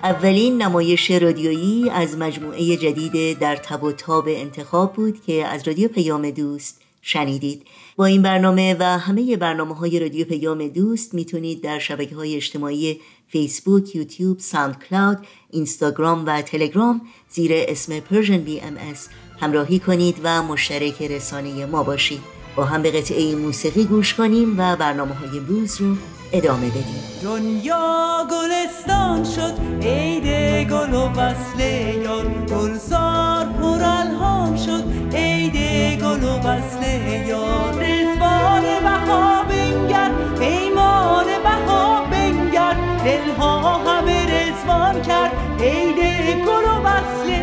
اولین 0.06 0.62
نمایش 0.62 1.10
رادیویی 1.10 1.90
از 1.90 2.16
مجموعه 2.16 2.76
جدید 2.76 3.38
در 3.38 3.56
تب 3.56 3.82
و 3.84 3.92
تاب 3.92 4.24
انتخاب 4.28 4.92
بود 4.92 5.22
که 5.26 5.46
از 5.46 5.68
رادیو 5.68 5.88
پیام 5.88 6.30
دوست 6.30 6.80
شنیدید. 7.02 7.66
با 7.96 8.06
این 8.06 8.22
برنامه 8.22 8.76
و 8.78 8.98
همه 8.98 9.36
برنامه 9.36 9.74
های 9.74 10.00
رادیو 10.00 10.26
پیام 10.26 10.68
دوست 10.68 11.14
می‌تونید 11.14 11.60
در 11.60 11.78
شبکه 11.78 12.14
های 12.16 12.36
اجتماعی 12.36 13.00
فیسبوک، 13.28 13.96
یوتیوب، 13.96 14.38
ساند 14.38 14.84
کلاود، 14.90 15.18
اینستاگرام 15.50 16.26
و 16.26 16.42
تلگرام 16.42 17.00
زیر 17.28 17.50
اسم 17.54 18.00
بی 18.38 18.60
ام 18.60 18.76
همراهی 19.40 19.78
کنید 19.78 20.16
و 20.22 20.42
مشترک 20.42 21.02
رسانه 21.02 21.66
ما 21.66 21.82
باشید. 21.82 22.45
با 22.56 22.64
هم 22.64 22.82
به 22.82 22.90
قطعه 22.90 23.36
موسیقی 23.36 23.84
گوش 23.84 24.14
کنیم 24.14 24.54
و 24.58 24.76
برنامه 24.76 25.14
های 25.14 25.40
بلوز 25.40 25.80
رو 25.80 25.96
ادامه 26.32 26.68
بدیم. 26.68 27.02
دنیا 27.22 28.26
گلستان 28.30 29.24
شد 29.24 29.86
عید 29.86 30.26
گل 30.70 30.94
و 30.94 31.08
وصل 31.08 31.60
یار. 32.02 32.26
گلزار 32.50 33.46
پر 33.46 33.82
الهام 33.82 34.56
شد 34.56 34.84
عید 35.16 35.56
وصل 36.44 36.82
یار. 37.28 37.74
رزوان 37.74 38.62
بها 38.82 39.42
بنگر 39.42 40.10
پیمان 40.38 41.26
بها 41.44 42.04
بنگر. 42.10 42.76
دلها 43.04 43.78
همه 43.78 44.26
رزوان 44.26 45.02
کرد 45.02 45.32
عید 45.60 45.96
گل 46.46 46.64
و 46.64 46.82
وصل 46.84 47.35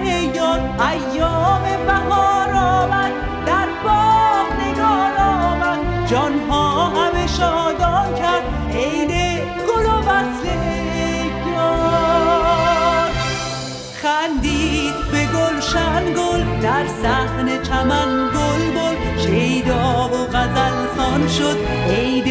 گلشن 15.74 16.14
گل 16.14 16.62
در 16.62 16.88
صحن 17.04 17.64
چمن 17.64 18.30
گل 18.34 18.72
بل. 18.76 19.22
شیدا 19.26 20.10
و 20.14 20.38
غزل 20.38 20.88
خان 20.98 21.28
شد 21.28 21.58
عید 21.90 22.28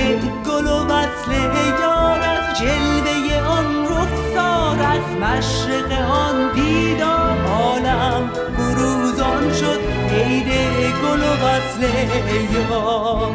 گل 0.46 0.66
و 0.66 0.84
وصل 0.86 1.32
یار 1.80 2.20
از 2.20 2.58
جلوه 2.58 3.46
آن 3.46 3.86
رخسار 3.86 4.78
از 4.80 5.16
مشرق 5.20 6.10
آن 6.10 6.52
دیدار. 6.54 7.38
عالم 7.46 8.30
فروزان 8.56 9.52
شد 9.52 9.80
عید 10.12 10.48
گل 11.02 11.22
و 11.22 11.46
وصل 11.46 11.82
یار. 12.70 13.32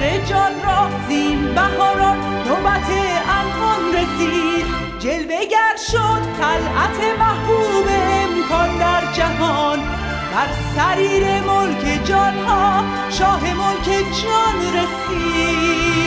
مرغ 0.00 0.28
جان 0.28 0.52
را 0.64 0.88
زین 1.08 1.54
بهاران 1.54 2.18
نوبت 2.48 2.88
الهان 3.28 3.82
رسید. 3.94 4.66
جلوگر 4.98 5.76
شد 5.92 6.22
طلعت 6.40 7.18
محبوب 7.18 7.86
امکان 7.88 8.78
در 8.78 9.12
جهان. 9.12 9.78
بر 10.34 10.48
سریر 10.76 11.40
ملک 11.40 12.04
جان 12.04 12.34
ها 12.46 12.84
شاه 13.10 13.40
ملک 13.40 13.86
جان 14.22 14.58
رسید. 14.76 16.00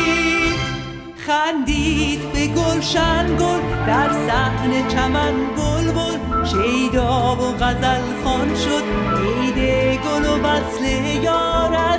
خندید 1.28 2.32
به 2.34 2.48
گلشن 2.48 3.38
گل 3.40 3.60
در 3.88 4.10
صحن 4.28 4.88
چمن 4.88 5.34
گل 5.58 5.92
بل 5.92 6.46
شیدا 6.46 7.36
و 7.36 7.56
غزل 7.60 8.02
خان 8.24 8.56
شد 8.56 8.84
عید 9.24 10.00
گل 10.00 10.26
و 10.26 10.48
وصل 10.48 10.86
یار. 11.24 11.53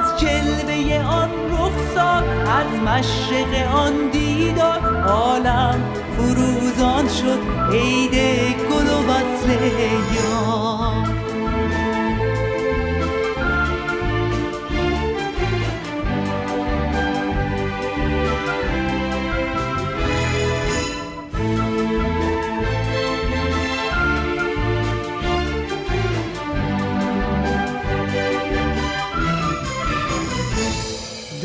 از 0.04 0.20
جلوه 0.20 1.04
آن 1.04 1.30
رخسار 1.50 2.24
از 2.48 2.80
مشرق 2.86 3.74
آن 3.74 4.10
دیدار. 4.12 5.02
عالم 5.08 5.80
فروزان 6.16 7.08
شد 7.08 7.38
عید 7.72 8.14
گل 8.56 8.88
و 8.88 9.02
وصل 9.10 9.50
یار. 10.14 10.73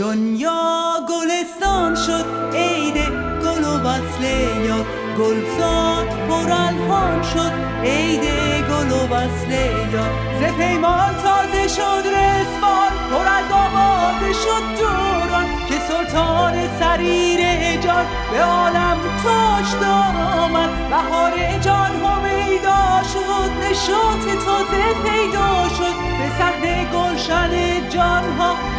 دنیا 0.10 1.06
گلستان 1.10 1.96
شد 1.96 2.26
عید 2.56 2.98
گل 3.44 3.64
و 3.64 3.74
وصل 3.88 4.24
یار 4.66 4.86
گلزار 5.20 6.06
پر 6.06 6.52
الهام 6.52 7.22
شد. 7.22 7.52
عید 7.84 8.24
گل 8.70 8.92
و 8.92 9.08
وصل 9.16 9.52
یار 9.94 10.12
ز 10.40 10.58
پیمان 10.58 11.14
تازه 11.24 11.68
شد 11.68 12.04
رسوان 12.08 12.92
پر 13.12 13.28
از 13.38 13.52
آوازه 13.52 14.34
شد 14.34 14.64
دوران 14.80 15.46
که 15.70 15.76
سلطان 15.88 16.54
سریر 16.80 17.42
جان 17.82 18.06
به 18.32 18.44
عالم 18.44 18.98
تاج 19.24 19.82
دار 19.82 20.42
آمد. 20.44 20.70
بهار 20.90 21.60
جان 21.62 21.92
همیدا 22.06 23.04
شد 23.14 23.52
نشاط 23.70 24.44
تازه 24.46 24.84
پیدا 25.04 25.70
شد. 25.78 25.96
به 26.20 26.30
صحنه 26.40 26.79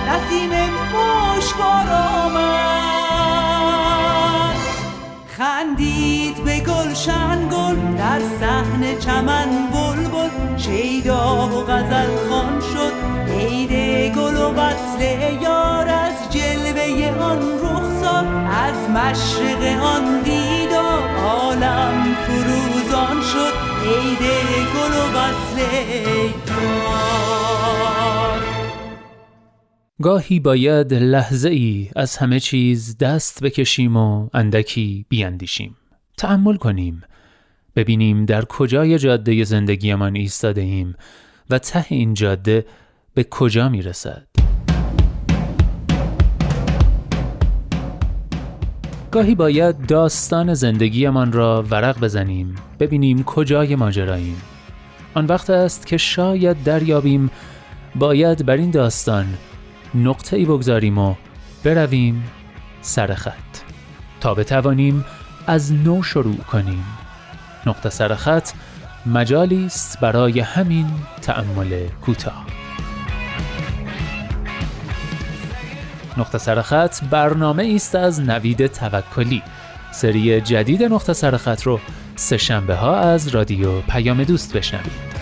نسیم 0.08 0.50
خوشبار 0.90 1.88
آمد. 2.24 3.00
خندید 5.38 6.44
به 6.44 6.60
گلشن 6.60 7.48
گل 7.48 7.96
در 7.98 8.20
صحن 8.40 8.98
چمن 8.98 9.48
بلبل. 9.72 10.30
شیدا 10.56 11.46
و 11.46 11.64
غزل 11.64 12.28
خان 12.28 12.60
شد 12.60 12.92
عید 13.32 13.72
گل 14.14 14.36
و 14.36 14.54
وصل 14.54 15.00
یار 15.42 15.88
از 15.88 16.30
جلوه 16.30 17.22
آن 17.22 17.42
رخسار. 17.62 18.24
از 18.50 18.90
مشرق 18.90 19.82
آن 19.82 20.20
دیدار 20.20 21.02
عالم 21.26 22.16
فروزان 22.26 23.22
شد 23.22 23.54
عید 23.84 24.18
گل 24.74 24.94
و 24.98 25.18
وصل 25.18 25.58
یار. 25.58 27.19
گاهی 30.02 30.40
باید 30.40 30.94
لحظه 30.94 31.48
ای 31.48 31.90
از 31.96 32.16
همه 32.16 32.40
چیز 32.40 32.98
دست 32.98 33.44
بکشیم 33.44 33.96
و 33.96 34.28
اندکی 34.34 35.06
بیاندیشیم. 35.08 35.76
تأمل 36.16 36.56
کنیم. 36.56 37.02
ببینیم 37.76 38.24
در 38.24 38.44
کجای 38.44 38.98
جاده 38.98 39.44
زندگیمان 39.44 40.16
ایستاده 40.16 40.60
ایم 40.60 40.94
و 41.50 41.58
ته 41.58 41.86
این 41.88 42.14
جاده 42.14 42.66
به 43.14 43.24
کجا 43.24 43.68
می 43.68 43.82
رسد. 43.82 44.26
گاهی 49.10 49.34
باید 49.34 49.86
داستان 49.86 50.54
زندگیمان 50.54 51.32
را 51.32 51.64
ورق 51.70 52.00
بزنیم 52.00 52.54
ببینیم 52.80 53.22
کجای 53.24 53.76
ماجراییم 53.76 54.42
آن 55.14 55.26
وقت 55.26 55.50
است 55.50 55.86
که 55.86 55.96
شاید 55.96 56.62
دریابیم 56.62 57.30
باید 57.94 58.46
بر 58.46 58.56
این 58.56 58.70
داستان 58.70 59.26
نقطه 59.94 60.36
ای 60.36 60.44
بگذاریم 60.44 60.98
و 60.98 61.14
برویم 61.64 62.24
سر 62.80 63.14
خط. 63.14 63.34
تا 64.20 64.34
بتوانیم 64.34 65.04
از 65.46 65.72
نو 65.72 66.02
شروع 66.02 66.36
کنیم. 66.36 66.84
نقطه 67.66 67.90
سر 67.90 68.14
خط 68.14 68.50
مجالی 69.06 69.66
است 69.66 70.00
برای 70.00 70.40
همین 70.40 70.86
تأمل 71.22 71.86
کوتاه. 71.88 72.46
نقطه 76.16 76.38
سر 76.38 76.62
خط 76.62 77.04
برنامه 77.04 77.72
است 77.74 77.94
از 77.94 78.20
نوید 78.20 78.66
توکلی. 78.66 79.42
سری 79.92 80.40
جدید 80.40 80.82
نقطه 80.82 81.12
سر 81.12 81.36
خط 81.36 81.62
رو 81.62 81.80
سه 82.16 82.36
شنبه 82.36 82.74
ها 82.74 82.96
از 82.96 83.28
رادیو 83.28 83.80
پیام 83.80 84.24
دوست 84.24 84.56
بشنوید. 84.56 85.19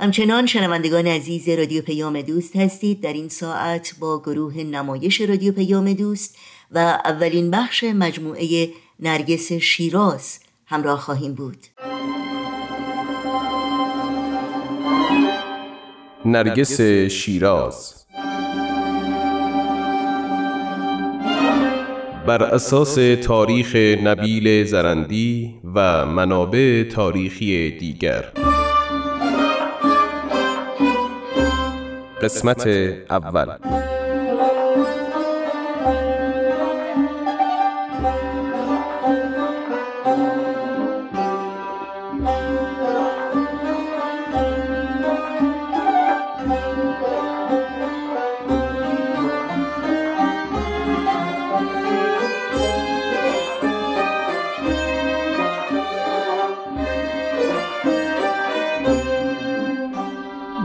همچنان 0.00 0.46
شنوندگان 0.46 1.06
عزیز 1.06 1.48
رادیو 1.48 1.82
پیام 1.82 2.22
دوست 2.22 2.56
هستید. 2.56 3.00
در 3.00 3.12
این 3.12 3.28
ساعت 3.28 3.94
با 4.00 4.20
گروه 4.20 4.56
نمایش 4.56 5.20
رادیو 5.20 5.52
پیام 5.52 5.92
دوست 5.92 6.36
و 6.72 6.78
اولین 6.78 7.50
بخش 7.50 7.84
مجموعه 7.84 8.68
نرگس 9.00 9.52
شیراز 9.52 10.38
همراه 10.66 11.00
خواهیم 11.00 11.34
بود. 11.34 11.56
نرگس 16.24 16.80
شیراز. 17.10 18.06
بر 22.26 22.42
اساس 22.42 22.94
تاریخ 23.22 23.76
نبیل 24.04 24.64
زرندی 24.64 25.54
و 25.74 26.06
منابع 26.06 26.82
تاریخی 26.82 27.70
دیگر. 27.70 28.24
قسمت 32.22 32.66
اول. 33.10 33.58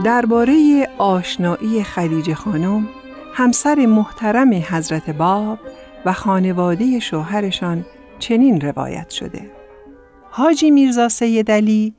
درباره 0.04 0.88
آشنایی 0.98 1.84
خدیجه 1.84 2.34
خانم 2.34 2.88
همسر 3.34 3.86
محترم 3.86 4.52
حضرت 4.54 5.10
باب 5.10 5.58
و 6.06 6.12
خانواده 6.12 6.98
شوهرشان 6.98 7.86
چنین 8.18 8.60
روایت 8.60 9.10
شده 9.10 9.50
حاجی 10.30 10.70
میرزا 10.70 11.08
سید 11.08 11.50
علی 11.50 11.94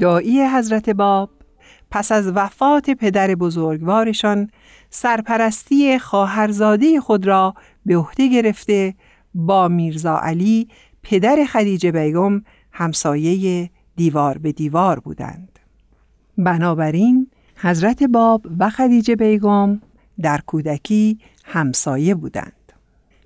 دایی 0.00 0.46
حضرت 0.46 0.90
باب 0.90 1.30
پس 1.90 2.12
از 2.12 2.32
وفات 2.34 2.90
پدر 2.90 3.34
بزرگوارشان 3.34 4.50
سرپرستی 4.90 5.98
خواهرزاده 5.98 7.00
خود 7.00 7.26
را 7.26 7.54
به 7.86 7.96
عهده 7.96 8.28
گرفته 8.28 8.94
با 9.34 9.68
میرزا 9.68 10.18
علی 10.18 10.68
پدر 11.02 11.44
خدیجه 11.44 11.92
بیگم 11.92 12.42
همسایه 12.72 13.70
دیوار 13.96 14.38
به 14.38 14.52
دیوار 14.52 14.98
بودند. 15.00 15.58
بنابراین 16.38 17.23
حضرت 17.56 18.02
باب 18.02 18.46
و 18.58 18.70
خدیجه 18.70 19.16
بیگم 19.16 19.80
در 20.22 20.40
کودکی 20.46 21.18
همسایه 21.44 22.14
بودند. 22.14 22.72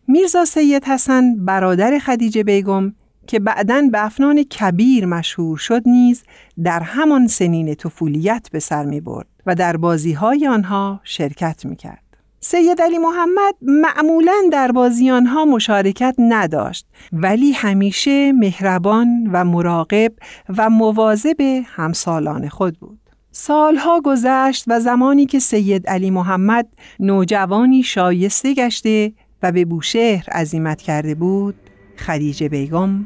میرزا 0.08 0.44
سید 0.44 0.84
حسن 0.84 1.44
برادر 1.44 1.98
خدیجه 1.98 2.44
بیگم 2.44 2.92
که 3.26 3.38
بعداً 3.40 3.82
به 3.92 4.04
افنان 4.04 4.42
کبیر 4.42 5.06
مشهور 5.06 5.58
شد 5.58 5.82
نیز 5.86 6.22
در 6.64 6.80
همان 6.80 7.26
سنین 7.26 7.74
طفولیت 7.74 8.48
به 8.52 8.58
سر 8.58 8.84
می 8.84 9.00
برد 9.00 9.26
و 9.46 9.54
در 9.54 9.76
بازی 9.76 10.12
های 10.12 10.46
آنها 10.46 11.00
شرکت 11.04 11.64
می 11.64 11.76
کرد. 11.76 12.02
سید 12.40 12.82
علی 12.82 12.98
محمد 12.98 13.54
معمولا 13.62 14.34
در 14.52 14.72
بازی 14.72 15.10
آنها 15.10 15.44
مشارکت 15.44 16.14
نداشت 16.18 16.86
ولی 17.12 17.52
همیشه 17.52 18.32
مهربان 18.32 19.30
و 19.32 19.44
مراقب 19.44 20.12
و 20.58 20.70
مواظب 20.70 21.40
همسالان 21.64 22.48
خود 22.48 22.78
بود. 22.78 22.98
سالها 23.40 24.00
گذشت 24.04 24.64
و 24.66 24.80
زمانی 24.80 25.26
که 25.26 25.38
سید 25.38 25.86
علی 25.86 26.10
محمد 26.10 26.68
نوجوانی 27.00 27.82
شایسته 27.82 28.54
گشته 28.54 29.12
و 29.42 29.52
به 29.52 29.64
بوشهر 29.64 30.24
عزیمت 30.32 30.82
کرده 30.82 31.14
بود 31.14 31.54
خدیجه 31.98 32.48
بیگم 32.48 33.04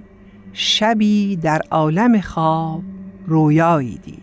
شبی 0.52 1.36
در 1.36 1.62
عالم 1.70 2.20
خواب 2.20 2.82
رویایی 3.26 3.98
دید. 3.98 4.22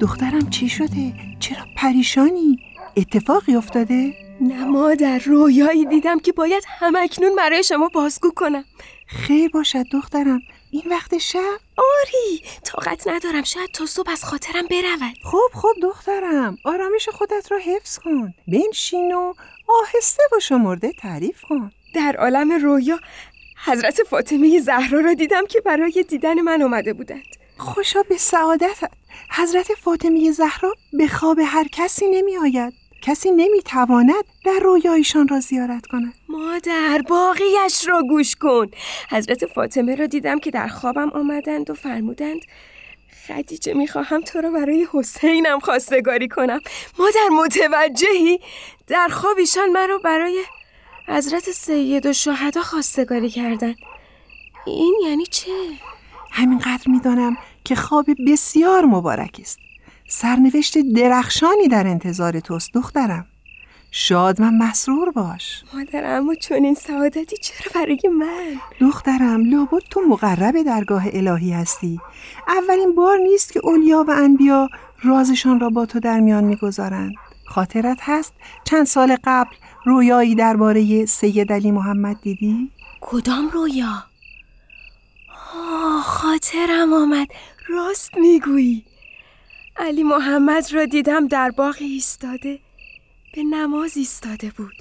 دخترم 0.00 0.50
چی 0.50 0.68
شده؟ 0.68 1.12
چرا 1.40 1.64
پریشانی؟ 1.76 2.58
اتفاقی 2.96 3.54
افتاده؟ 3.54 4.14
نه 4.40 4.64
مادر 4.64 5.18
رویایی 5.18 5.86
دیدم 5.86 6.18
که 6.18 6.32
باید 6.32 6.62
همکنون 6.66 7.34
برای 7.36 7.62
شما 7.62 7.88
بازگو 7.88 8.30
کنم 8.30 8.64
خیر 9.06 9.50
باشد 9.50 9.84
دخترم 9.92 10.40
این 10.70 10.82
وقت 10.90 11.18
شب؟ 11.18 11.58
آری 11.76 12.42
طاقت 12.64 13.08
ندارم 13.08 13.42
شاید 13.42 13.70
تا 13.70 13.86
صبح 13.86 14.10
از 14.10 14.24
خاطرم 14.24 14.66
برود 14.70 15.16
خب 15.24 15.50
خب 15.60 15.72
دخترم 15.82 16.58
آرامش 16.64 17.08
خودت 17.08 17.52
را 17.52 17.58
حفظ 17.58 17.98
کن 17.98 18.34
بنشین 18.48 19.14
و 19.14 19.34
آهسته 19.68 20.22
و 20.36 20.40
شمرده 20.40 20.92
تعریف 20.92 21.42
کن 21.42 21.70
در 21.94 22.16
عالم 22.16 22.52
رویا 22.52 22.98
حضرت 23.64 24.02
فاطمه 24.02 24.60
زهرا 24.60 25.00
را 25.00 25.14
دیدم 25.14 25.46
که 25.46 25.60
برای 25.60 26.04
دیدن 26.08 26.40
من 26.40 26.62
آمده 26.62 26.92
بودند 26.92 27.45
خوشا 27.58 28.02
به 28.02 28.16
سعادتت 28.16 28.90
حضرت 29.30 29.74
فاطمه 29.74 30.30
زهرا 30.30 30.74
به 30.92 31.08
خواب 31.08 31.38
هر 31.38 31.68
کسی 31.72 32.06
نمی 32.10 32.36
آید 32.36 32.72
کسی 33.02 33.30
نمی 33.30 33.62
تواند 33.62 34.24
در 34.44 34.58
رویایشان 34.62 35.28
را 35.28 35.40
زیارت 35.40 35.86
کند. 35.86 36.14
مادر 36.28 37.02
باقیش 37.08 37.88
را 37.88 38.02
گوش 38.02 38.36
کن. 38.36 38.70
حضرت 39.10 39.46
فاطمه 39.46 39.94
را 39.94 40.06
دیدم 40.06 40.38
که 40.38 40.50
در 40.50 40.68
خوابم 40.68 41.10
آمدند 41.10 41.70
و 41.70 41.74
فرمودند 41.74 42.40
خدیجه 43.28 43.74
می‌خواهم 43.74 44.20
تو 44.20 44.40
را 44.40 44.50
برای 44.50 44.86
حسینم 44.92 45.60
خواستگاری 45.60 46.28
کنم. 46.28 46.60
مادر 46.98 47.28
متوجهی؟ 47.32 48.40
در 48.86 49.08
خواب 49.08 49.38
ایشان 49.38 49.68
مرا 49.68 49.98
برای 49.98 50.44
حضرت 51.08 51.50
سید 51.50 52.06
و 52.06 52.12
شهدا 52.12 52.62
خواستگاری 52.62 53.30
کردن 53.30 53.74
این 54.66 54.94
یعنی 55.04 55.26
چه؟ 55.26 55.52
همینقدر 56.36 56.84
می‌دانم 56.86 57.36
که 57.64 57.74
خواب 57.74 58.06
بسیار 58.26 58.84
مبارک 58.84 59.36
است. 59.40 59.58
سرنوشت 60.08 60.78
درخشانی 60.78 61.68
در 61.68 61.86
انتظار 61.86 62.40
توست 62.40 62.74
دخترم. 62.74 63.26
شاد 63.90 64.40
و 64.40 64.44
مسرور 64.44 65.10
باش. 65.10 65.64
مادر 65.74 66.16
اما 66.16 66.34
چون 66.34 66.64
این 66.64 66.74
سعادتی 66.74 67.36
چرا 67.36 67.70
برای 67.74 68.00
من؟ 68.18 68.60
دخترم 68.80 69.44
لابد 69.44 69.82
تو 69.90 70.00
مقرب 70.08 70.62
درگاه 70.62 71.04
الهی 71.12 71.52
هستی. 71.52 72.00
اولین 72.48 72.94
بار 72.94 73.18
نیست 73.18 73.52
که 73.52 73.60
اولیا 73.64 74.04
و 74.08 74.10
انبیا 74.10 74.68
رازشان 75.02 75.60
را 75.60 75.70
با 75.70 75.86
تو 75.86 76.00
در 76.00 76.20
میان 76.20 76.44
می‌گذارند. 76.44 77.14
خاطرت 77.46 77.98
هست 78.00 78.32
چند 78.64 78.86
سال 78.86 79.16
قبل 79.24 79.56
رویایی 79.84 80.34
درباره 80.34 81.06
سید 81.06 81.52
علی 81.52 81.70
محمد 81.70 82.20
دیدی؟ 82.22 82.70
کدام 83.00 83.48
رویا؟ 83.48 84.04
آه 85.54 86.02
خاطرم 86.02 86.92
آمد. 86.92 87.28
راست 87.68 88.16
می‌گویی. 88.16 88.84
علی 89.76 90.02
محمد 90.02 90.72
را 90.72 90.84
دیدم 90.84 91.28
در 91.28 91.50
باغ 91.50 91.76
ایستاده. 91.80 92.58
به 93.34 93.42
نماز 93.42 93.96
ایستاده 93.96 94.52
بود. 94.56 94.74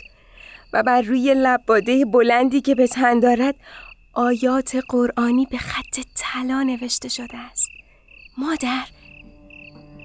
و 0.73 0.83
بر 0.83 1.01
روی 1.01 1.33
لباده 1.37 2.05
بلندی 2.05 2.61
که 2.61 2.75
به 2.75 2.87
تن 2.87 3.19
دارد 3.19 3.55
آیات 4.13 4.77
قرآنی 4.89 5.47
به 5.51 5.57
خط 5.57 5.99
طلا 6.15 6.63
نوشته 6.63 7.09
شده 7.09 7.37
است. 7.37 7.69
مادر 8.37 8.85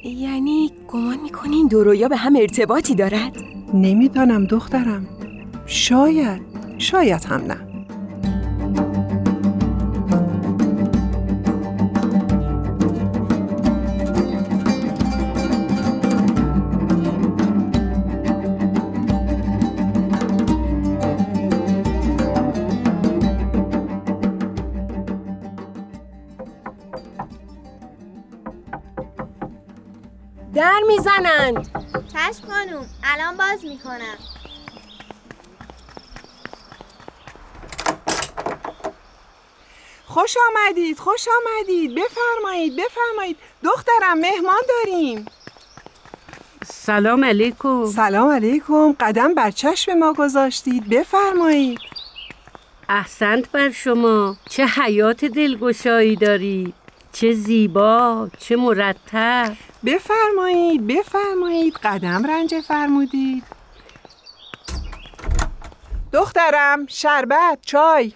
یعنی 0.05 0.73
گمان 0.89 1.21
می‌کنین 1.21 1.69
دو 1.69 1.85
رویا 1.85 2.09
به 2.09 2.17
هم 2.17 2.37
ارتباطی 2.37 2.95
دارد؟ 2.95 3.37
نمی‌دانم 3.75 4.45
دخترم. 4.45 5.09
شاید. 5.67 6.43
شاید 6.79 7.25
هم 7.25 7.41
نه. 7.41 7.70
می‌زنند. 30.91 31.71
چشم 32.13 32.49
خانوم 32.49 32.87
الان 33.05 33.37
باز 33.37 33.65
می‌کنم. 33.65 34.19
خوش 40.07 40.37
آمدید 40.49 40.99
خوش 40.99 41.29
آمدید. 41.29 41.95
بفرمایید 41.95 42.77
بفرمایید. 42.77 43.37
دخترم 43.65 44.19
مهمان 44.19 44.63
داریم. 44.69 45.27
سلام 46.67 47.25
علیکم. 47.25 47.87
سلام 47.87 48.31
علیکم. 48.31 48.93
قدم 48.93 49.35
بر 49.35 49.51
چشم 49.51 49.95
ما 49.95 50.13
گذاشتید. 50.13 50.89
بفرمایید. 50.89 51.79
احسنت 52.89 53.51
بر 53.51 53.71
شما. 53.71 54.37
چه 54.49 54.67
حیات 54.67 55.25
دلگشایی 55.25 56.17
دارید. 56.17 56.75
چه 57.13 57.33
زیبا 57.33 58.29
چه 58.39 58.57
مرتب. 58.57 59.57
بفرمایید 59.87 60.87
بفرمایید. 60.87 61.75
قدم 61.75 62.27
رنج 62.27 62.61
فرمودید. 62.61 63.43
دخترم 66.13 66.87
شربت 66.87 67.59
چای. 67.63 68.13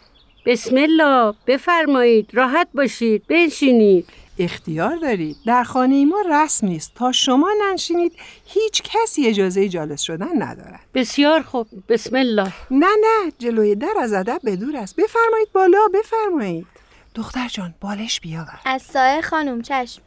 بسم 0.47 0.76
الله 0.76 1.34
بفرمایید. 1.47 2.30
راحت 2.32 2.68
باشید 2.74 3.26
بنشینید. 3.26 4.07
اختیار 4.38 4.97
دارید. 4.97 5.36
در 5.47 5.64
خانه 5.64 6.05
ما 6.05 6.22
رسم 6.30 6.66
نیست. 6.66 6.92
تا 6.95 7.12
شما 7.12 7.51
ننشینید 7.61 8.12
هیچ 8.47 8.82
کسی 8.82 9.26
اجازه 9.26 9.68
جالس 9.68 10.01
شدن 10.01 10.42
ندارد. 10.42 10.80
بسیار 10.95 11.42
خوب. 11.42 11.66
بسم 11.88 12.16
الله. 12.16 12.53
نه 12.70 12.86
نه. 12.86 13.32
جلوی 13.38 13.74
در 13.74 13.95
از 14.01 14.12
ادب 14.12 14.40
به 14.45 14.57
دور 14.57 14.76
است. 14.76 14.97
بفرمایید 14.97 15.49
بالا 15.53 15.88
بفرمایید. 15.95 16.66
دختر 17.14 17.48
جان 17.48 17.74
بالش 17.80 18.20
بیاور. 18.20 18.60
از 18.64 18.82
سایه 18.82 19.20
خانم 19.20 19.62
چشم. 19.62 20.02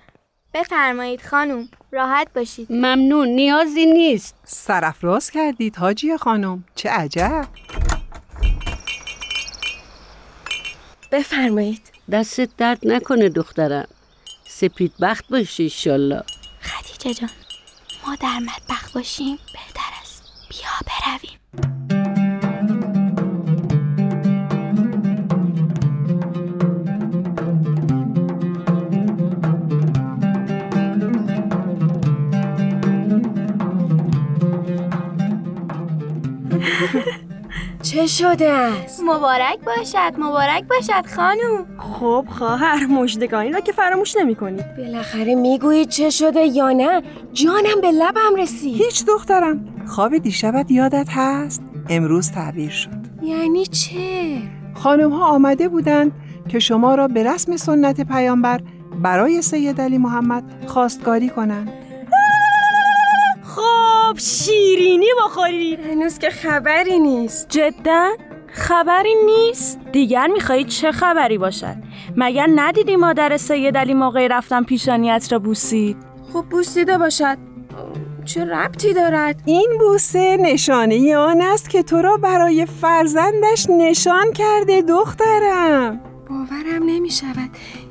بفرمایید 0.53 1.21
خانم 1.21 1.69
راحت 1.91 2.27
باشید. 2.35 2.71
ممنون 2.71 3.27
نیازی 3.27 3.85
نیست. 3.85 4.35
سرفراز 4.43 5.29
کردید 5.29 5.75
حاجی 5.75 6.17
خانم 6.17 6.63
چه 6.75 6.89
عجب. 6.89 7.47
بفرمایید. 11.11 11.91
دستت 12.11 12.49
درد 12.57 12.79
نکنه 12.83 13.29
دخترم. 13.29 13.87
سپید 14.47 14.93
بخت 15.01 15.27
باشی 15.29 15.63
ایشالله 15.63 16.23
خدیجه 16.61 17.13
جان 17.13 17.29
ما 18.07 18.15
در 18.15 18.39
مطبخ 18.39 18.91
باشیم 18.91 19.37
بهتر 19.53 19.91
است. 20.01 20.23
بیا 20.49 20.69
برویم. 20.87 21.96
چه 37.82 38.07
شده 38.07 38.49
است؟ 38.49 39.03
مبارک 39.03 39.59
باشد 39.65 40.13
مبارک 40.18 40.63
باشد 40.68 41.05
خانم. 41.15 41.65
خب 41.78 42.26
خواهر 42.30 42.86
مژدگانی 42.86 43.51
را 43.51 43.59
که 43.59 43.72
فراموش 43.72 44.18
نمی 44.18 44.36
کنید 44.36 44.78
بالاخره 44.78 45.36
می‌گویید 45.36 45.89
چه 45.89 46.09
شده 46.09 46.39
یا 46.39 46.72
نه؟ 46.72 47.01
جانم 47.34 47.82
به 47.82 47.91
لبم 47.91 48.36
رسید. 48.38 48.82
هیچ 48.82 49.05
دخترم. 49.05 49.65
خواب 49.88 50.18
دیشبت 50.18 50.72
یادت 50.72 51.07
هست؟ 51.09 51.63
امروز 51.89 52.32
تعبیر 52.32 52.70
شد. 52.70 52.89
یعنی 53.24 53.65
چه؟ 53.65 54.38
خانم 54.74 55.11
ها 55.11 55.26
آمده 55.26 55.68
بودند 55.68 56.11
که 56.49 56.59
شما 56.59 56.95
را 56.95 57.07
به 57.07 57.24
رسم 57.24 57.57
سنت 57.57 58.01
پیامبر 58.01 58.59
برای 59.03 59.41
سید 59.41 59.82
علی 59.82 59.97
محمد 59.97 60.43
خواستگاری 60.68 61.30
کنند. 61.30 61.72
خب 64.07 64.19
شیرینی 64.19 65.07
بخورید 65.23 65.79
هنوز 65.79 66.17
که 66.17 66.29
خبری 66.29 66.99
نیست. 66.99 67.49
جدا؟ 67.49 68.09
خبری 68.47 69.15
نیست؟ 69.25 69.79
دیگر 69.91 70.27
می‌خواهید 70.27 70.67
چه 70.67 70.91
خبری 70.91 71.37
باشد؟ 71.37 71.75
مگر 72.17 72.47
ندیدی 72.55 72.95
مادر 72.95 73.37
سید 73.37 73.77
علی 73.77 73.93
موقع 73.93 74.27
رفتن 74.27 74.63
پیشانیت 74.63 75.31
را 75.31 75.39
بوسید؟ 75.39 75.97
خب 76.33 76.45
بوسیده 76.49 76.97
باشد. 76.97 77.37
چه 78.25 78.45
ربطی 78.45 78.93
دارد؟ 78.93 79.41
این 79.45 79.69
بوسه 79.79 80.37
نشانه 80.37 81.17
آن 81.17 81.41
است 81.41 81.69
که 81.69 81.83
تو 81.83 82.01
را 82.01 82.17
برای 82.17 82.65
فرزندش 82.65 83.67
نشان 83.69 84.33
کرده 84.33 84.81
دخترم. 84.81 86.01
باورم 86.29 86.83
نمی 86.83 87.09
شود 87.09 87.49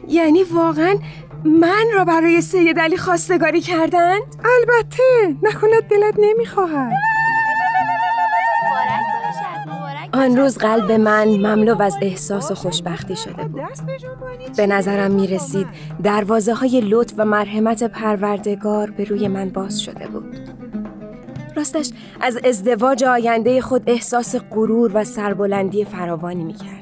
یعنی 0.09 0.43
واقعا 0.43 0.99
من 1.45 1.85
را 1.95 2.05
برای 2.05 2.41
سید 2.41 2.79
علی 2.79 2.97
خواستگاری 2.97 3.61
کردند؟ 3.61 4.23
البته 4.45 5.03
نکند 5.43 5.83
دلت 5.91 6.15
نمی‌خواهد. 6.19 6.93
آن 10.13 10.37
روز 10.37 10.59
قلب 10.59 10.93
من 10.93 11.29
مملو 11.29 11.83
از 11.83 11.97
احساس 12.03 12.51
و 12.51 12.55
خوشبختی 12.55 13.17
شده 13.17 13.45
بود. 13.45 13.63
به 14.57 14.67
نظرم 14.67 15.11
می 15.11 15.27
رسید 15.27 15.67
دروازه 16.03 16.55
های 16.55 16.81
لطف 16.81 17.15
و 17.17 17.25
مرحمت 17.25 17.83
پروردگار 17.83 18.91
به 18.91 19.05
روی 19.05 19.29
من 19.29 19.49
باز 19.49 19.81
شده 19.81 20.07
بود. 20.07 20.37
راستش 21.57 21.91
از 22.21 22.39
ازدواج 22.45 23.05
آینده 23.05 23.61
خود 23.61 23.83
احساس 23.87 24.37
غرور 24.37 24.91
و 24.95 25.05
سربلندی 25.05 25.85
فراوانی 25.85 26.45
می 26.45 26.55
کردم 26.55 26.76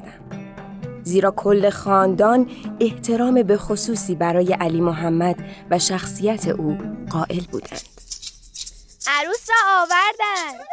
زیرا 1.04 1.30
کل 1.30 1.70
خاندان 1.70 2.50
احترام 2.80 3.42
به 3.42 3.56
خصوصی 3.56 4.14
برای 4.14 4.52
علی 4.52 4.80
محمد 4.80 5.36
و 5.70 5.78
شخصیت 5.78 6.48
او 6.48 6.78
قائل 7.10 7.44
بودند. 7.52 7.82
عروس 9.06 9.50
را 9.50 9.56
آوردن. 9.80 10.64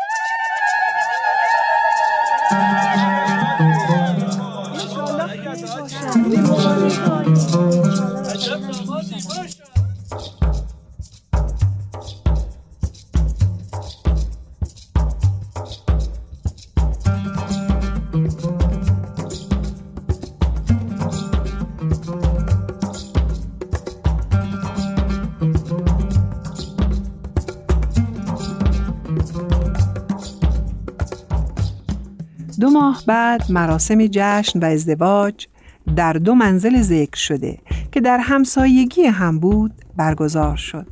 بعد 33.05 33.51
مراسم 33.51 34.07
جشن 34.07 34.59
و 34.59 34.65
ازدواج 34.65 35.47
در 35.95 36.13
دو 36.13 36.35
منزل 36.35 36.81
ذکر 36.81 37.17
شده 37.17 37.57
که 37.91 38.01
در 38.01 38.17
همسایگی 38.17 39.03
هم 39.03 39.39
بود 39.39 39.73
برگزار 39.97 40.55
شد. 40.55 40.87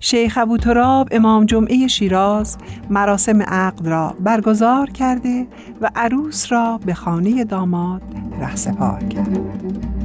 شیخ 0.00 0.38
ابو 0.38 0.58
تراب 0.58 1.08
امام 1.10 1.46
جمعه 1.46 1.86
شیراز 1.86 2.56
مراسم 2.90 3.42
عقد 3.42 3.86
را 3.86 4.14
برگزار 4.20 4.90
کرده 4.90 5.46
و 5.80 5.90
عروس 5.96 6.52
را 6.52 6.80
به 6.86 6.94
خانه 6.94 7.44
داماد 7.44 8.02
رهسپار 8.40 9.04
کرد. 9.04 9.95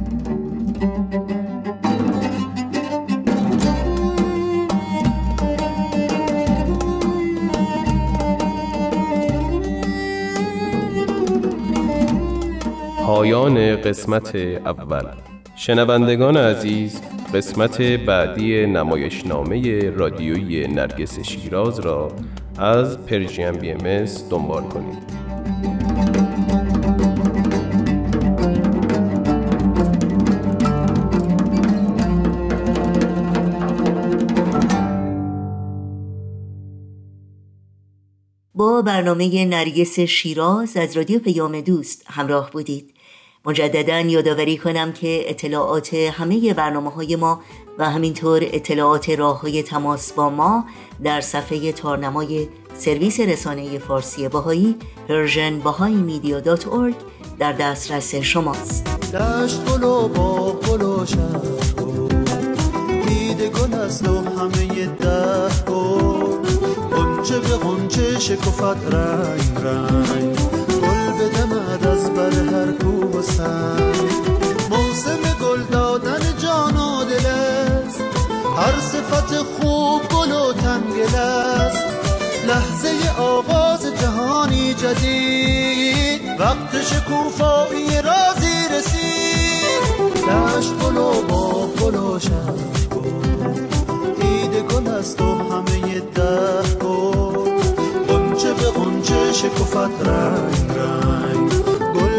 پایان 13.22 13.76
قسمت 13.76 14.36
اول. 14.36 15.06
شنوندگان 15.56 16.36
عزیز 16.36 17.00
قسمت 17.34 17.82
بعدی 17.82 18.66
نمایشنامه 18.66 19.90
رادیویی 19.90 20.66
نرگس 20.66 21.20
شیراز 21.20 21.80
را 21.80 22.12
از 22.58 23.06
پرژیم 23.06 23.52
بی 23.52 23.70
ام 23.70 24.04
دنبال 24.30 24.62
کنید. 24.62 25.02
با 38.54 38.82
برنامه 38.82 39.44
نرگس 39.44 40.00
شیراز 40.00 40.76
از 40.76 40.96
رادیو 40.96 41.18
پیام 41.18 41.60
دوست 41.60 42.04
همراه 42.06 42.50
بودید. 42.50 43.01
مجددا 43.44 44.00
یادآوری 44.00 44.56
کنم 44.56 44.92
که 44.92 45.30
اطلاعات 45.30 45.94
همه 45.94 46.54
برنامه 46.54 46.90
های 46.90 47.16
ما 47.16 47.40
و 47.78 47.90
همینطور 47.90 48.40
اطلاعات 48.42 49.10
راه 49.10 49.40
های 49.40 49.62
تماس 49.62 50.12
با 50.12 50.30
ما 50.30 50.64
در 51.04 51.20
صفحه 51.20 51.72
تارنمای 51.72 52.48
سرویس 52.74 53.20
رسانه 53.20 53.78
فارسی 53.78 54.28
بهایی 54.28 54.76
Persian 55.08 55.58
Bahá'í 55.58 55.94
Media 55.94 56.40
dot 56.40 56.66
در 57.38 57.52
دسترس 57.52 58.14
شماست. 58.14 58.84
دشت 59.14 59.64
گل 59.64 59.82
و 59.82 60.08
با 60.08 60.52
گل 60.52 60.82
و 60.82 61.04
دیده 63.06 63.48
گل 63.48 63.74
است 63.74 64.08
و 64.08 64.20
همه 64.20 64.86
ده 64.86 65.48
گل 65.66 66.42
به 67.40 67.56
قنچه 67.56 68.20
شکفت 68.20 68.62
رنگ 68.62 69.58
رنگ. 69.64 70.36
گل 70.82 71.12
بدمد 71.12 71.81
از 71.81 71.81
بر 72.16 72.32
هر 72.32 72.72
کوه 72.72 73.10
و 73.10 73.22
موسم 74.70 75.22
گل 75.40 75.62
دادن 75.62 76.20
جان 76.38 76.76
و 76.76 77.04
دل 77.04 77.26
است. 77.26 78.00
هر 78.56 78.80
صفت 78.80 79.34
خوب 79.36 80.02
گل 80.02 80.32
و 80.32 80.52
تنگل 80.52 81.14
است. 81.14 81.84
لحظه 82.48 83.20
آغاز 83.20 83.86
جهانی 84.00 84.74
جدید. 84.74 86.40
وقت 86.40 86.82
شکوفایی 86.82 87.86
رازی 87.86 88.68
رسید. 88.76 90.12
دشت 90.28 90.72
گل 90.78 90.96
و 90.96 91.22
با 91.22 91.66
گل 91.66 91.94
و 91.94 92.18
دیده 94.20 94.62
گل 94.62 94.88
است 94.88 95.20
و 95.20 95.24
همه 95.24 96.00
ده 96.00 96.62
گل. 96.80 97.62
قنچه 98.08 98.52
به 98.52 98.70
قنچه 98.70 99.32
شکفت 99.32 100.02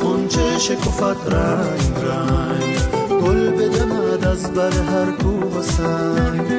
قنچه 0.00 0.58
شکفت 0.58 1.32
رنگ 1.32 1.94
رنگ. 2.02 2.76
گل 3.22 3.50
بدمد 3.50 4.24
از 4.24 4.52
بر 4.54 4.70
هر 4.70 5.10
کوه 5.12 5.58
و 5.58 5.62
سنگ. 5.62 6.50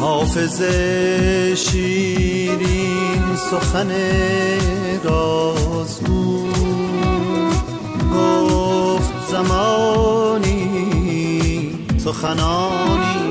حافظ 0.00 0.62
شیرین 1.56 3.36
سخن 3.50 3.90
رازگو. 5.04 6.48
گفت 8.14 9.12
زمانی 9.30 10.64
سخنانی. 11.98 13.23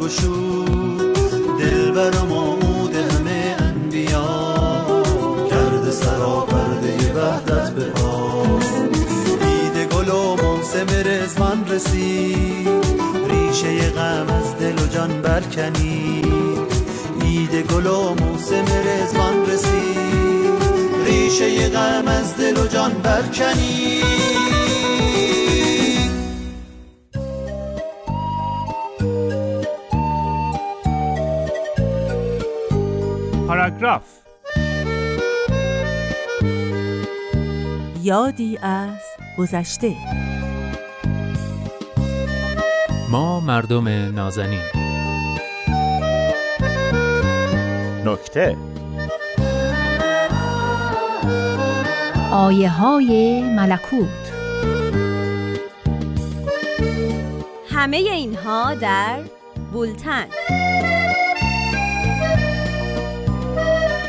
برگشود 0.00 1.14
دل 1.58 1.90
برم 1.90 2.32
آمود 2.32 2.94
همه 2.94 3.56
انبیا. 3.58 4.54
کرده 5.50 5.90
سرا 5.90 6.40
پرده 6.40 7.12
وحدت 7.12 7.70
به 7.70 7.84
دید 9.40 9.92
گل 9.92 10.08
و 10.08 10.36
موسم 10.36 10.86
رزوان 11.08 11.64
رسید. 11.68 12.68
ریشه 13.28 13.90
غم 13.90 14.26
از 14.28 14.58
دل 14.60 14.82
و 14.82 14.86
جان 14.86 15.22
برکنی 15.22 16.22
دید 17.20 17.54
گل 17.54 17.86
و 17.86 18.14
موسم 18.14 18.64
رزوان 18.64 19.46
رسید. 19.46 20.60
ریشه 21.06 21.68
غم 21.68 22.08
از 22.08 22.36
دل 22.36 22.56
و 22.56 22.66
جان 22.66 22.92
برکنی 22.92 24.02
یادی 38.02 38.58
از 38.62 39.02
گذشته. 39.38 39.96
ما 43.10 43.40
مردم 43.40 43.88
نازنین. 43.88 44.60
نکته. 48.04 48.56
آیه 52.32 52.70
های 52.70 53.42
ملکوت. 53.42 54.08
همه 57.70 57.96
اینها 57.96 58.74
در 58.74 59.20
بولتن. 59.72 60.26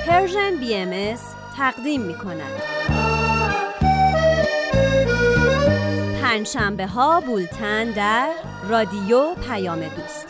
پرژن 0.07 0.55
بی 0.59 0.75
ام 0.75 1.17
تقدیم 1.57 2.01
می 2.01 2.13
کند 2.13 3.00
پنجشنبه 6.31 6.87
ها 6.87 7.21
بولتن 7.21 7.91
در 7.91 8.29
رادیو 8.69 9.35
پیام 9.35 9.79
دوست. 9.79 10.27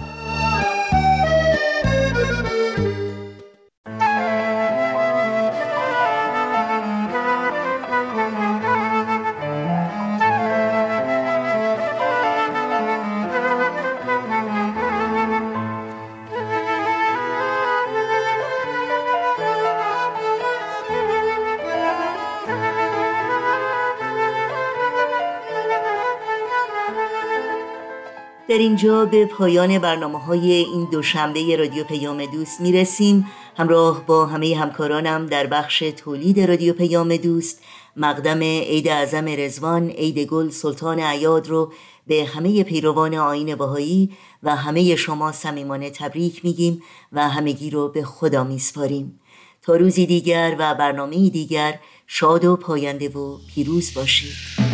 در 28.51 28.57
اینجا 28.57 29.05
به 29.05 29.25
پایان 29.25 29.79
برنامه 29.79 30.19
های 30.19 30.51
این 30.51 30.87
دوشنبه 30.91 31.55
رادیو 31.55 31.83
پیام 31.83 32.25
دوست 32.25 32.61
می‌رسیم. 32.61 33.27
همراه 33.57 34.05
با 34.05 34.25
همه 34.25 34.57
همکارانم 34.57 35.25
در 35.25 35.47
بخش 35.47 35.79
تولید 35.79 36.39
رادیو 36.39 36.73
پیام 36.73 37.17
دوست 37.17 37.63
مقدم 37.95 38.39
عید 38.43 38.87
اعظم 38.87 39.25
رزوان 39.27 39.89
عید 39.89 40.19
گل 40.19 40.49
سلطان 40.49 40.99
عیاد 40.99 41.47
رو 41.47 41.73
به 42.07 42.25
همه 42.25 42.63
پیروان 42.63 43.15
آین 43.15 43.55
باهایی 43.55 44.11
و 44.43 44.55
همه 44.55 44.95
شما 44.95 45.31
صمیمانه 45.31 45.89
تبریک 45.89 46.45
میگیم 46.45 46.81
و 47.11 47.29
همگی 47.29 47.69
رو 47.69 47.87
به 47.87 48.03
خدا 48.03 48.43
میسپاریم. 48.43 49.19
تا 49.61 49.75
روزی 49.75 50.05
دیگر 50.05 50.55
و 50.59 50.75
برنامه 50.75 51.29
دیگر 51.29 51.79
شاد 52.07 52.45
و 52.45 52.55
پاینده 52.55 53.09
و 53.09 53.37
پیروز 53.53 53.93
باشید. 53.93 54.70